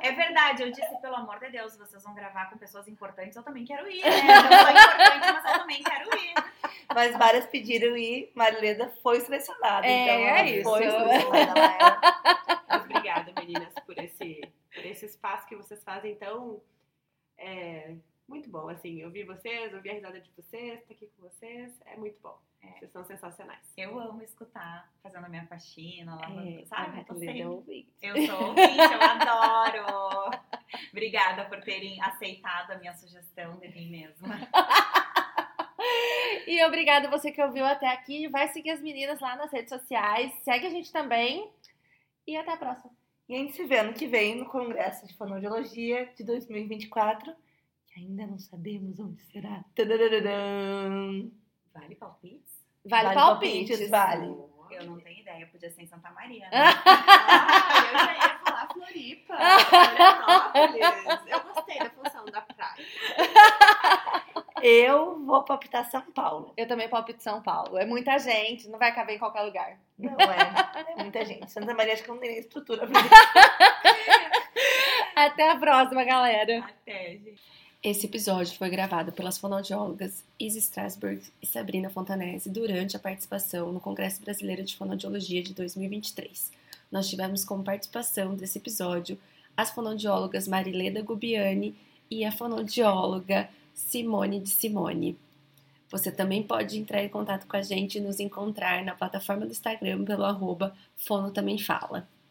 É 0.00 0.12
verdade, 0.12 0.62
eu 0.62 0.70
disse, 0.70 1.00
pelo 1.00 1.16
amor 1.16 1.38
de 1.38 1.50
Deus, 1.50 1.76
vocês 1.76 2.02
vão 2.02 2.14
gravar 2.14 2.50
com 2.50 2.58
pessoas 2.58 2.88
importantes, 2.88 3.36
eu 3.36 3.42
também 3.42 3.64
quero 3.64 3.90
ir, 3.90 4.02
né? 4.02 4.10
Eu 4.10 4.58
sou 4.58 4.70
importante, 4.70 5.32
mas 5.32 5.44
eu 5.44 5.60
também 5.60 5.82
quero 5.82 6.18
ir. 6.18 6.34
Mas 6.94 7.16
várias 7.16 7.46
pediram 7.46 7.96
e 7.96 8.30
Marileda 8.34 8.92
foi 9.02 9.20
selecionada. 9.20 9.86
É, 9.86 10.02
então 10.02 10.14
é 10.14 10.50
isso. 10.50 10.68
Foi 10.68 10.82
selecionada. 10.82 11.60
Ela 12.68 12.78
obrigada, 12.78 13.32
meninas, 13.38 13.72
por 13.86 13.98
esse, 13.98 14.40
por 14.74 14.84
esse 14.84 15.06
espaço 15.06 15.46
que 15.46 15.56
vocês 15.56 15.82
fazem 15.82 16.14
tão. 16.16 16.60
É, 17.38 17.94
muito 18.32 18.48
bom, 18.50 18.68
assim, 18.68 19.04
ouvir 19.04 19.24
vocês, 19.24 19.72
ouvir 19.74 19.90
a 19.90 19.94
risada 19.94 20.20
de 20.20 20.30
vocês, 20.32 20.80
estar 20.80 20.94
aqui 20.94 21.06
com 21.16 21.22
vocês, 21.28 21.72
é 21.86 21.96
muito 21.96 22.18
bom. 22.22 22.38
É. 22.62 22.78
Vocês 22.78 22.92
são 22.92 23.04
sensacionais. 23.04 23.60
Eu 23.76 23.98
amo 23.98 24.22
escutar, 24.22 24.90
fazendo 25.02 25.26
a 25.26 25.28
minha 25.28 25.46
faxina, 25.46 26.14
lavando, 26.14 26.60
É, 26.60 26.64
sabe? 26.64 27.00
Eu, 27.00 27.04
tô 27.04 27.14
é 27.14 27.18
sempre- 27.18 27.44
ouvinte. 27.44 27.92
eu 28.00 28.26
sou 28.26 28.48
ouvinte, 28.48 28.78
eu 28.78 29.02
adoro. 29.02 30.30
Obrigada 30.92 31.44
por 31.46 31.60
terem 31.60 32.00
aceitado 32.02 32.70
a 32.72 32.78
minha 32.78 32.94
sugestão 32.94 33.56
de 33.58 33.68
mim 33.68 33.90
mesma. 33.90 34.28
E 36.46 36.62
obrigada 36.64 37.08
você 37.08 37.30
que 37.30 37.42
ouviu 37.42 37.64
até 37.64 37.86
aqui. 37.88 38.28
Vai 38.28 38.48
seguir 38.48 38.70
as 38.70 38.80
meninas 38.80 39.20
lá 39.20 39.36
nas 39.36 39.50
redes 39.52 39.68
sociais. 39.68 40.32
Segue 40.42 40.66
a 40.66 40.70
gente 40.70 40.92
também. 40.92 41.50
E 42.26 42.36
até 42.36 42.52
a 42.52 42.56
próxima. 42.56 42.90
E 43.28 43.34
a 43.34 43.38
gente 43.38 43.54
se 43.54 43.64
vê 43.64 43.78
ano 43.78 43.92
que 43.92 44.06
vem 44.06 44.36
no 44.36 44.46
Congresso 44.46 45.06
de 45.06 45.16
Fonoaudiologia 45.16 46.06
de 46.16 46.24
2024, 46.24 47.34
que 47.92 48.00
ainda 48.00 48.26
não 48.26 48.38
sabemos 48.38 48.98
onde 48.98 49.20
será. 49.22 49.62
Tadadadadam. 49.74 51.30
Vale 51.74 51.94
palpites? 51.96 52.62
Vale, 52.84 53.04
Vale 53.04 53.14
palpites. 53.14 53.68
palpites, 53.68 53.90
vale. 53.90 54.52
Eu 54.70 54.86
não 54.86 54.98
tenho 55.00 55.20
ideia, 55.20 55.46
podia 55.48 55.70
ser 55.70 55.82
em 55.82 55.86
Santa 55.86 56.10
Maria, 56.10 56.48
né? 56.48 56.50
Ah, 56.84 57.84
eu 57.92 57.98
já 57.98 58.14
ia 58.14 58.38
falar 58.38 58.68
Floripa, 58.72 59.36
Florianópolis. 59.68 61.26
Eu 61.26 61.40
gostei 61.42 61.78
da 61.78 61.90
função 61.90 62.24
da 62.24 62.40
praia. 62.40 62.74
Eu 64.62 65.22
vou 65.24 65.42
palpitar 65.42 65.84
São 65.90 66.00
Paulo. 66.12 66.54
Eu 66.56 66.66
também 66.66 66.88
palpito 66.88 67.22
São 67.22 67.42
Paulo. 67.42 67.76
É 67.76 67.84
muita 67.84 68.18
gente, 68.18 68.66
não 68.68 68.78
vai 68.78 68.94
caber 68.94 69.16
em 69.16 69.18
qualquer 69.18 69.42
lugar. 69.42 69.78
Não 69.98 70.16
é, 70.18 70.92
é 70.96 71.02
muita 71.02 71.22
gente. 71.24 71.50
Santa 71.52 71.74
Maria 71.74 71.92
acho 71.92 72.02
que 72.02 72.08
não 72.08 72.18
tem 72.18 72.30
nem 72.30 72.38
estrutura 72.38 72.86
pra 72.86 73.00
Até 75.16 75.50
a 75.50 75.56
próxima, 75.56 76.02
galera. 76.04 76.60
Até, 76.64 77.18
gente. 77.18 77.42
Esse 77.84 78.06
episódio 78.06 78.56
foi 78.56 78.70
gravado 78.70 79.10
pelas 79.10 79.38
fonoaudiólogas 79.38 80.22
Izzy 80.38 80.60
Strasberg 80.60 81.20
e 81.42 81.46
Sabrina 81.48 81.90
Fontanese 81.90 82.48
durante 82.48 82.96
a 82.96 83.00
participação 83.00 83.72
no 83.72 83.80
Congresso 83.80 84.22
Brasileiro 84.22 84.62
de 84.62 84.76
Fonoaudiologia 84.76 85.42
de 85.42 85.52
2023. 85.52 86.52
Nós 86.92 87.10
tivemos 87.10 87.44
como 87.44 87.64
participação 87.64 88.36
desse 88.36 88.58
episódio 88.58 89.18
as 89.56 89.72
fonoaudiólogas 89.72 90.46
Marileda 90.46 91.02
Gubiani 91.02 91.74
e 92.08 92.24
a 92.24 92.30
fonoaudióloga 92.30 93.50
Simone 93.74 94.38
de 94.38 94.50
Simone. 94.50 95.18
Você 95.90 96.12
também 96.12 96.40
pode 96.40 96.78
entrar 96.78 97.02
em 97.02 97.08
contato 97.08 97.48
com 97.48 97.56
a 97.56 97.62
gente 97.62 97.98
e 97.98 98.00
nos 98.00 98.20
encontrar 98.20 98.84
na 98.84 98.94
plataforma 98.94 99.44
do 99.44 99.50
Instagram 99.50 100.04
pelo 100.04 100.24
arroba 100.24 100.72
Fono 100.96 101.32
Também 101.32 101.58
Fala. 101.58 102.08